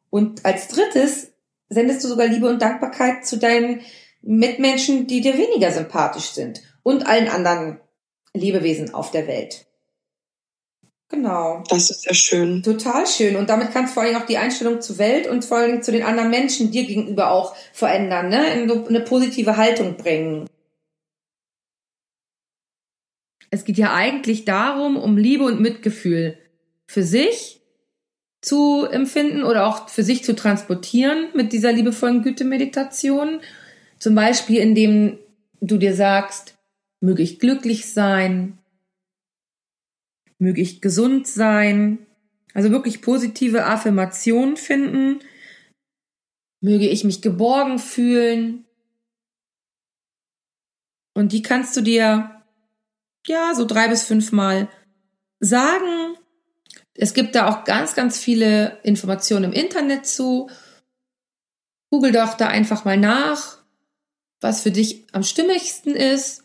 Und 0.10 0.45
als 0.45 0.67
drittes 0.67 1.34
sendest 1.69 2.04
du 2.04 2.08
sogar 2.08 2.28
Liebe 2.28 2.47
und 2.49 2.62
Dankbarkeit 2.62 3.25
zu 3.25 3.38
deinen 3.38 3.82
Mitmenschen, 4.21 5.08
die 5.08 5.21
dir 5.21 5.38
weniger 5.38 5.71
sympathisch 5.71 6.32
sind 6.32 6.62
und 6.84 7.08
allen 7.08 7.28
anderen 7.28 7.80
Lebewesen 8.34 8.93
auf 8.93 9.12
der 9.12 9.28
Welt. 9.28 9.65
Genau. 11.10 11.63
Das 11.70 11.91
ist 11.91 12.02
sehr 12.02 12.15
schön. 12.15 12.63
Total 12.63 13.06
schön. 13.06 13.36
Und 13.36 13.50
damit 13.50 13.72
kannst 13.72 13.91
du 13.91 13.94
vor 13.96 14.04
allem 14.04 14.15
auch 14.15 14.26
die 14.26 14.38
Einstellung 14.38 14.82
zur 14.82 14.98
Welt 14.98 15.28
und 15.28 15.46
vor 15.46 15.58
allem 15.58 15.84
zu 15.84 15.91
den 15.91 16.04
anderen 16.04 16.32
Menschen 16.32 16.72
dir 16.72 16.86
gegenüber 16.86 17.32
auch 17.32 17.56
verändern, 17.74 18.30
ne? 18.30 18.54
In 18.54 18.72
eine 18.72 19.02
positive 19.02 19.56
Haltung 19.56 19.98
bringen. 19.98 20.48
Es 23.52 23.63
geht 23.63 23.78
ja 23.78 23.94
eigentlich 23.94 24.46
darum, 24.46 24.98
um 24.98 25.15
Liebe 25.15 25.44
und 25.44 25.62
Mitgefühl 25.62 26.38
für 26.88 27.04
sich 27.04 27.62
zu 28.41 28.86
empfinden 28.86 29.44
oder 29.44 29.68
auch 29.68 29.89
für 29.89 30.04
sich 30.04 30.24
zu 30.24 30.36
transportieren 30.36 31.28
mit 31.34 31.54
dieser 31.54 31.72
liebevollen 31.72 32.22
Güte-Meditation. 32.22 33.41
Zum 34.00 34.15
Beispiel, 34.15 34.58
indem 34.58 35.20
du 35.62 35.78
dir 35.78 35.96
sagst, 35.96 36.56
möge 37.00 37.24
ich 37.24 37.39
glücklich 37.39 37.91
sein, 37.91 38.58
möge 40.39 40.62
ich 40.62 40.82
gesund 40.82 41.28
sein. 41.28 42.06
Also 42.54 42.71
wirklich 42.71 43.02
positive 43.02 43.65
Affirmationen 43.65 44.58
finden. 44.58 45.19
Möge 46.62 46.88
ich 46.88 47.04
mich 47.04 47.21
geborgen 47.21 47.80
fühlen. 47.80 48.65
Und 51.13 51.32
die 51.32 51.41
kannst 51.41 51.76
du 51.78 51.82
dir, 51.82 52.43
ja, 53.26 53.54
so 53.56 53.65
drei 53.65 53.88
bis 53.88 54.04
fünf 54.04 54.32
Mal 54.32 54.69
sagen. 55.39 56.17
Es 56.93 57.13
gibt 57.13 57.36
da 57.36 57.50
auch 57.50 57.63
ganz, 57.65 57.95
ganz 57.95 58.19
viele 58.19 58.80
Informationen 58.84 59.45
im 59.45 59.54
Internet 59.54 60.06
zu. 60.06 60.50
Google 61.91 62.12
doch 62.12 62.36
da 62.36 62.48
einfach 62.48 62.86
mal 62.86 62.98
nach, 62.98 63.63
was 64.41 64.62
für 64.62 64.71
dich 64.71 65.06
am 65.13 65.24
stimmigsten 65.24 65.95
ist. 65.95 66.43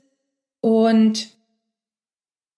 Und 0.60 1.36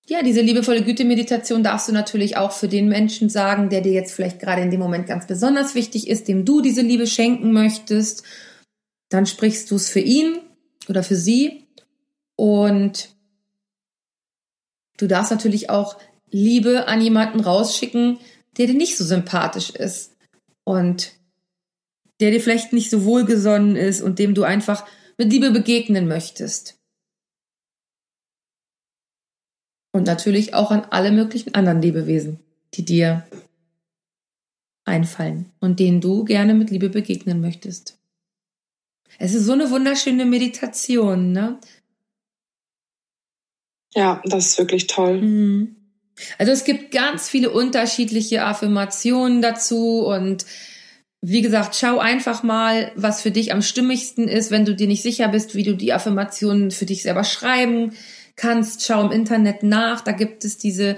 ja, 0.06 0.22
diese 0.22 0.40
liebevolle 0.40 0.82
Güte-Meditation 0.82 1.62
darfst 1.62 1.88
du 1.88 1.92
natürlich 1.92 2.36
auch 2.36 2.52
für 2.52 2.68
den 2.68 2.88
Menschen 2.88 3.28
sagen, 3.28 3.70
der 3.70 3.82
dir 3.82 3.92
jetzt 3.92 4.12
vielleicht 4.12 4.40
gerade 4.40 4.62
in 4.62 4.70
dem 4.70 4.80
Moment 4.80 5.06
ganz 5.06 5.26
besonders 5.26 5.74
wichtig 5.74 6.08
ist, 6.08 6.26
dem 6.26 6.44
du 6.44 6.60
diese 6.60 6.82
Liebe 6.82 7.06
schenken 7.06 7.52
möchtest. 7.52 8.24
Dann 9.10 9.26
sprichst 9.26 9.70
du 9.70 9.76
es 9.76 9.88
für 9.88 10.00
ihn 10.00 10.40
oder 10.88 11.02
für 11.04 11.14
sie. 11.14 11.68
Und 12.36 13.10
du 14.98 15.06
darfst 15.06 15.30
natürlich 15.30 15.70
auch 15.70 15.98
Liebe 16.30 16.88
an 16.88 17.00
jemanden 17.00 17.40
rausschicken, 17.40 18.18
der 18.58 18.66
dir 18.66 18.74
nicht 18.74 18.96
so 18.96 19.04
sympathisch 19.04 19.70
ist 19.70 20.16
und 20.64 21.12
der 22.20 22.32
dir 22.32 22.40
vielleicht 22.40 22.72
nicht 22.72 22.90
so 22.90 23.04
wohlgesonnen 23.04 23.76
ist 23.76 24.02
und 24.02 24.18
dem 24.18 24.34
du 24.34 24.42
einfach 24.42 24.84
mit 25.16 25.30
Liebe 25.30 25.50
begegnen 25.52 26.08
möchtest. 26.08 26.81
Und 29.92 30.06
natürlich 30.06 30.54
auch 30.54 30.70
an 30.70 30.86
alle 30.90 31.12
möglichen 31.12 31.54
anderen 31.54 31.82
Lebewesen, 31.82 32.40
die 32.74 32.84
dir 32.84 33.26
einfallen 34.84 35.52
und 35.60 35.78
denen 35.78 36.00
du 36.00 36.24
gerne 36.24 36.54
mit 36.54 36.70
Liebe 36.70 36.88
begegnen 36.88 37.40
möchtest. 37.40 37.98
Es 39.18 39.34
ist 39.34 39.44
so 39.44 39.52
eine 39.52 39.70
wunderschöne 39.70 40.24
Meditation, 40.24 41.32
ne? 41.32 41.58
Ja, 43.94 44.22
das 44.24 44.46
ist 44.46 44.58
wirklich 44.58 44.86
toll. 44.86 45.20
Mhm. 45.20 45.76
Also 46.38 46.52
es 46.52 46.64
gibt 46.64 46.92
ganz 46.92 47.28
viele 47.28 47.50
unterschiedliche 47.50 48.44
Affirmationen 48.44 49.42
dazu 49.42 50.06
und 50.06 50.46
wie 51.20 51.42
gesagt, 51.42 51.76
schau 51.76 51.98
einfach 51.98 52.42
mal, 52.42 52.90
was 52.96 53.22
für 53.22 53.30
dich 53.30 53.52
am 53.52 53.62
stimmigsten 53.62 54.26
ist, 54.26 54.50
wenn 54.50 54.64
du 54.64 54.74
dir 54.74 54.88
nicht 54.88 55.02
sicher 55.02 55.28
bist, 55.28 55.54
wie 55.54 55.62
du 55.62 55.76
die 55.76 55.92
Affirmationen 55.92 56.70
für 56.70 56.86
dich 56.86 57.02
selber 57.02 57.22
schreiben 57.22 57.92
kannst, 58.36 58.84
schau 58.84 59.04
im 59.04 59.12
Internet 59.12 59.62
nach, 59.62 60.00
da 60.00 60.12
gibt 60.12 60.44
es 60.44 60.58
diese 60.58 60.96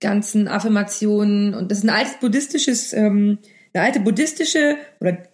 ganzen 0.00 0.48
Affirmationen 0.48 1.54
und 1.54 1.70
das 1.70 1.78
ist 1.78 1.84
ein 1.84 1.90
altes 1.90 2.18
buddhistisches, 2.20 2.92
ähm, 2.92 3.38
eine 3.72 3.84
alte 3.84 4.00
buddhistische 4.00 4.76
oder 5.00 5.28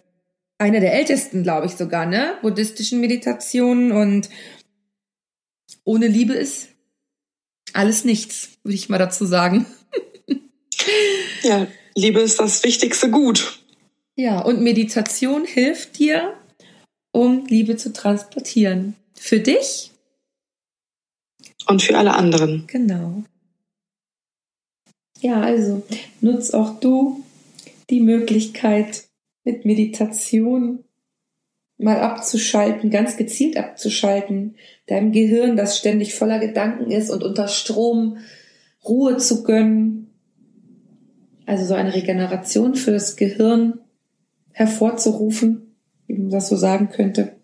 eine 0.57 0.79
der 0.79 0.93
ältesten, 0.93 1.43
glaube 1.43 1.67
ich 1.67 1.73
sogar, 1.73 2.05
ne, 2.05 2.37
buddhistischen 2.41 3.01
Meditationen 3.01 3.91
und 3.91 4.29
ohne 5.83 6.07
Liebe 6.07 6.33
ist 6.33 6.69
alles 7.73 8.05
nichts, 8.05 8.49
würde 8.63 8.75
ich 8.75 8.89
mal 8.89 8.97
dazu 8.97 9.25
sagen. 9.25 9.65
ja, 11.43 11.67
Liebe 11.95 12.21
ist 12.21 12.39
das 12.39 12.63
wichtigste 12.63 13.09
Gut. 13.09 13.59
Ja, 14.15 14.39
und 14.39 14.61
Meditation 14.61 15.45
hilft 15.45 15.99
dir, 15.99 16.33
um 17.11 17.45
Liebe 17.47 17.75
zu 17.75 17.91
transportieren. 17.91 18.95
Für 19.13 19.39
dich 19.39 19.91
und 21.67 21.81
für 21.81 21.97
alle 21.97 22.13
anderen. 22.13 22.65
Genau. 22.67 23.23
Ja, 25.21 25.41
also 25.41 25.83
nutz 26.21 26.51
auch 26.51 26.79
du 26.79 27.23
die 27.89 28.01
Möglichkeit, 28.01 29.05
mit 29.43 29.65
Meditation 29.65 30.83
mal 31.77 31.99
abzuschalten, 31.99 32.89
ganz 32.89 33.17
gezielt 33.17 33.57
abzuschalten, 33.57 34.55
deinem 34.87 35.11
Gehirn, 35.11 35.55
das 35.55 35.77
ständig 35.77 36.15
voller 36.15 36.39
Gedanken 36.39 36.89
ist 36.89 37.09
und 37.09 37.23
unter 37.23 37.47
Strom 37.47 38.17
Ruhe 38.83 39.17
zu 39.17 39.43
gönnen. 39.43 40.09
Also 41.45 41.65
so 41.65 41.73
eine 41.75 41.93
Regeneration 41.93 42.75
fürs 42.75 43.17
Gehirn 43.17 43.79
hervorzurufen, 44.51 45.75
wie 46.07 46.13
man 46.13 46.29
das 46.29 46.49
so 46.49 46.55
sagen 46.55 46.89
könnte. 46.89 47.35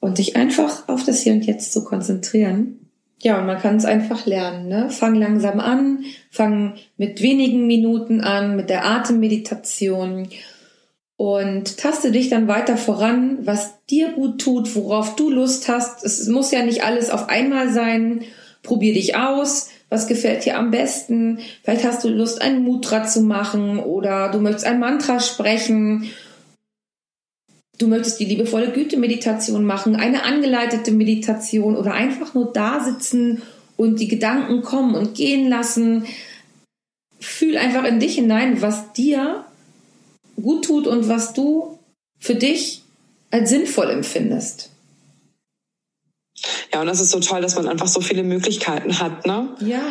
Und 0.00 0.18
dich 0.18 0.34
einfach 0.36 0.88
auf 0.88 1.04
das 1.04 1.22
Hier 1.22 1.34
und 1.34 1.44
Jetzt 1.44 1.72
zu 1.72 1.84
konzentrieren 1.84 2.87
ja, 3.20 3.38
und 3.38 3.46
man 3.46 3.58
kann 3.58 3.76
es 3.76 3.84
einfach 3.84 4.26
lernen. 4.26 4.68
Ne? 4.68 4.90
Fang 4.90 5.14
langsam 5.14 5.58
an, 5.60 6.04
fang 6.30 6.74
mit 6.96 7.20
wenigen 7.20 7.66
Minuten 7.66 8.20
an, 8.20 8.56
mit 8.56 8.70
der 8.70 8.84
Atemmeditation 8.84 10.28
und 11.16 11.78
taste 11.78 12.12
dich 12.12 12.28
dann 12.28 12.46
weiter 12.46 12.76
voran, 12.76 13.38
was 13.42 13.74
dir 13.90 14.12
gut 14.12 14.40
tut, 14.40 14.76
worauf 14.76 15.16
du 15.16 15.30
Lust 15.30 15.68
hast. 15.68 16.04
Es 16.04 16.28
muss 16.28 16.52
ja 16.52 16.62
nicht 16.62 16.84
alles 16.84 17.10
auf 17.10 17.28
einmal 17.28 17.72
sein. 17.72 18.22
Probier 18.62 18.94
dich 18.94 19.16
aus. 19.16 19.70
Was 19.90 20.06
gefällt 20.06 20.44
dir 20.44 20.56
am 20.56 20.70
besten? 20.70 21.40
Vielleicht 21.64 21.84
hast 21.84 22.04
du 22.04 22.08
Lust, 22.08 22.40
ein 22.40 22.62
Mutra 22.62 23.04
zu 23.04 23.22
machen 23.22 23.80
oder 23.80 24.30
du 24.30 24.38
möchtest 24.38 24.66
ein 24.66 24.78
Mantra 24.78 25.18
sprechen 25.18 26.10
du 27.78 27.86
möchtest 27.86 28.20
die 28.20 28.24
liebevolle 28.24 28.72
Güte-Meditation 28.72 29.64
machen, 29.64 29.96
eine 29.96 30.24
angeleitete 30.24 30.90
Meditation 30.90 31.76
oder 31.76 31.94
einfach 31.94 32.34
nur 32.34 32.52
da 32.52 32.84
sitzen 32.84 33.42
und 33.76 34.00
die 34.00 34.08
Gedanken 34.08 34.62
kommen 34.62 34.94
und 34.94 35.14
gehen 35.14 35.48
lassen. 35.48 36.04
Fühl 37.20 37.56
einfach 37.56 37.84
in 37.84 38.00
dich 38.00 38.16
hinein, 38.16 38.60
was 38.60 38.92
dir 38.92 39.44
gut 40.36 40.64
tut 40.64 40.86
und 40.86 41.08
was 41.08 41.32
du 41.32 41.78
für 42.18 42.34
dich 42.34 42.82
als 43.30 43.50
sinnvoll 43.50 43.90
empfindest. 43.90 44.70
Ja, 46.72 46.80
und 46.80 46.86
das 46.86 47.00
ist 47.00 47.10
so 47.10 47.20
toll, 47.20 47.40
dass 47.40 47.56
man 47.56 47.68
einfach 47.68 47.88
so 47.88 48.00
viele 48.00 48.22
Möglichkeiten 48.22 48.98
hat, 48.98 49.26
ne? 49.26 49.56
Ja. 49.60 49.82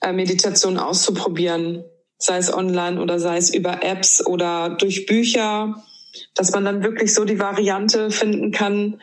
Äh, 0.00 0.12
Meditation 0.12 0.78
auszuprobieren, 0.78 1.84
sei 2.18 2.38
es 2.38 2.52
online 2.52 3.00
oder 3.00 3.18
sei 3.18 3.36
es 3.36 3.52
über 3.52 3.82
Apps 3.82 4.24
oder 4.24 4.70
durch 4.70 5.06
Bücher, 5.06 5.82
dass 6.34 6.52
man 6.52 6.64
dann 6.64 6.82
wirklich 6.82 7.14
so 7.14 7.24
die 7.24 7.38
Variante 7.38 8.10
finden 8.10 8.52
kann, 8.52 9.00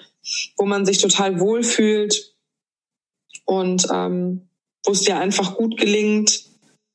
wo 0.58 0.66
man 0.66 0.86
sich 0.86 1.00
total 1.00 1.40
wohlfühlt 1.40 2.34
und 3.46 3.88
ähm, 3.94 4.48
wo 4.86 4.92
es 4.92 5.02
dir 5.02 5.18
einfach 5.18 5.56
gut 5.56 5.78
gelingt, 5.78 6.44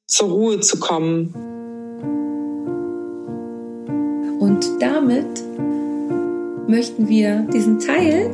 zur 0.07 0.31
Ruhe 0.31 0.61
zu 0.61 0.79
kommen. 0.79 1.35
Und 4.41 4.83
damit 4.83 5.43
möchten 6.67 7.09
wir 7.09 7.47
diesen 7.53 7.79
Teil 7.79 8.31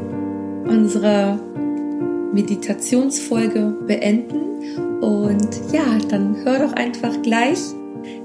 unserer 0.68 1.38
Meditationsfolge 2.32 3.76
beenden. 3.86 5.00
Und 5.00 5.72
ja, 5.72 5.98
dann 6.08 6.36
hör 6.44 6.58
doch 6.60 6.72
einfach 6.72 7.22
gleich 7.22 7.58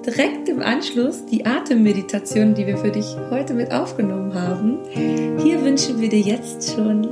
direkt 0.06 0.50
im 0.50 0.62
Anschluss 0.62 1.26
die 1.26 1.46
Atemmeditation, 1.46 2.54
die 2.54 2.65
wir 2.65 2.78
für 2.78 2.91
dich 2.91 3.06
heute 3.30 3.54
mit 3.54 3.72
aufgenommen 3.72 4.34
haben. 4.34 4.80
Hier 5.44 5.63
wünschen 5.63 6.02
wir 6.02 6.10
dir 6.10 6.20
jetzt 6.20 6.74
schon 6.74 7.08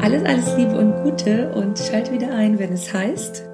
alles, 0.00 0.24
alles 0.24 0.56
Liebe 0.56 0.76
und 0.76 1.02
Gute 1.02 1.52
und 1.54 1.78
schalt 1.78 2.12
wieder 2.12 2.30
ein, 2.34 2.58
wenn 2.58 2.72
es 2.72 2.92
heißt. 2.92 3.44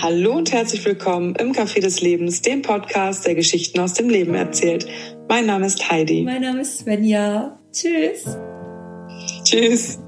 Hallo 0.00 0.36
und 0.36 0.52
herzlich 0.52 0.84
willkommen 0.84 1.34
im 1.36 1.52
Café 1.52 1.80
des 1.80 2.00
Lebens, 2.00 2.42
dem 2.42 2.62
Podcast, 2.62 3.26
der 3.26 3.34
Geschichten 3.34 3.80
aus 3.80 3.94
dem 3.94 4.08
Leben 4.08 4.34
erzählt. 4.34 4.86
Mein 5.28 5.46
Name 5.46 5.66
ist 5.66 5.90
Heidi. 5.90 6.22
Mein 6.22 6.42
Name 6.42 6.60
ist 6.60 6.78
Svenja. 6.80 7.58
Tschüss. 7.72 8.36
Tschüss. 9.44 9.98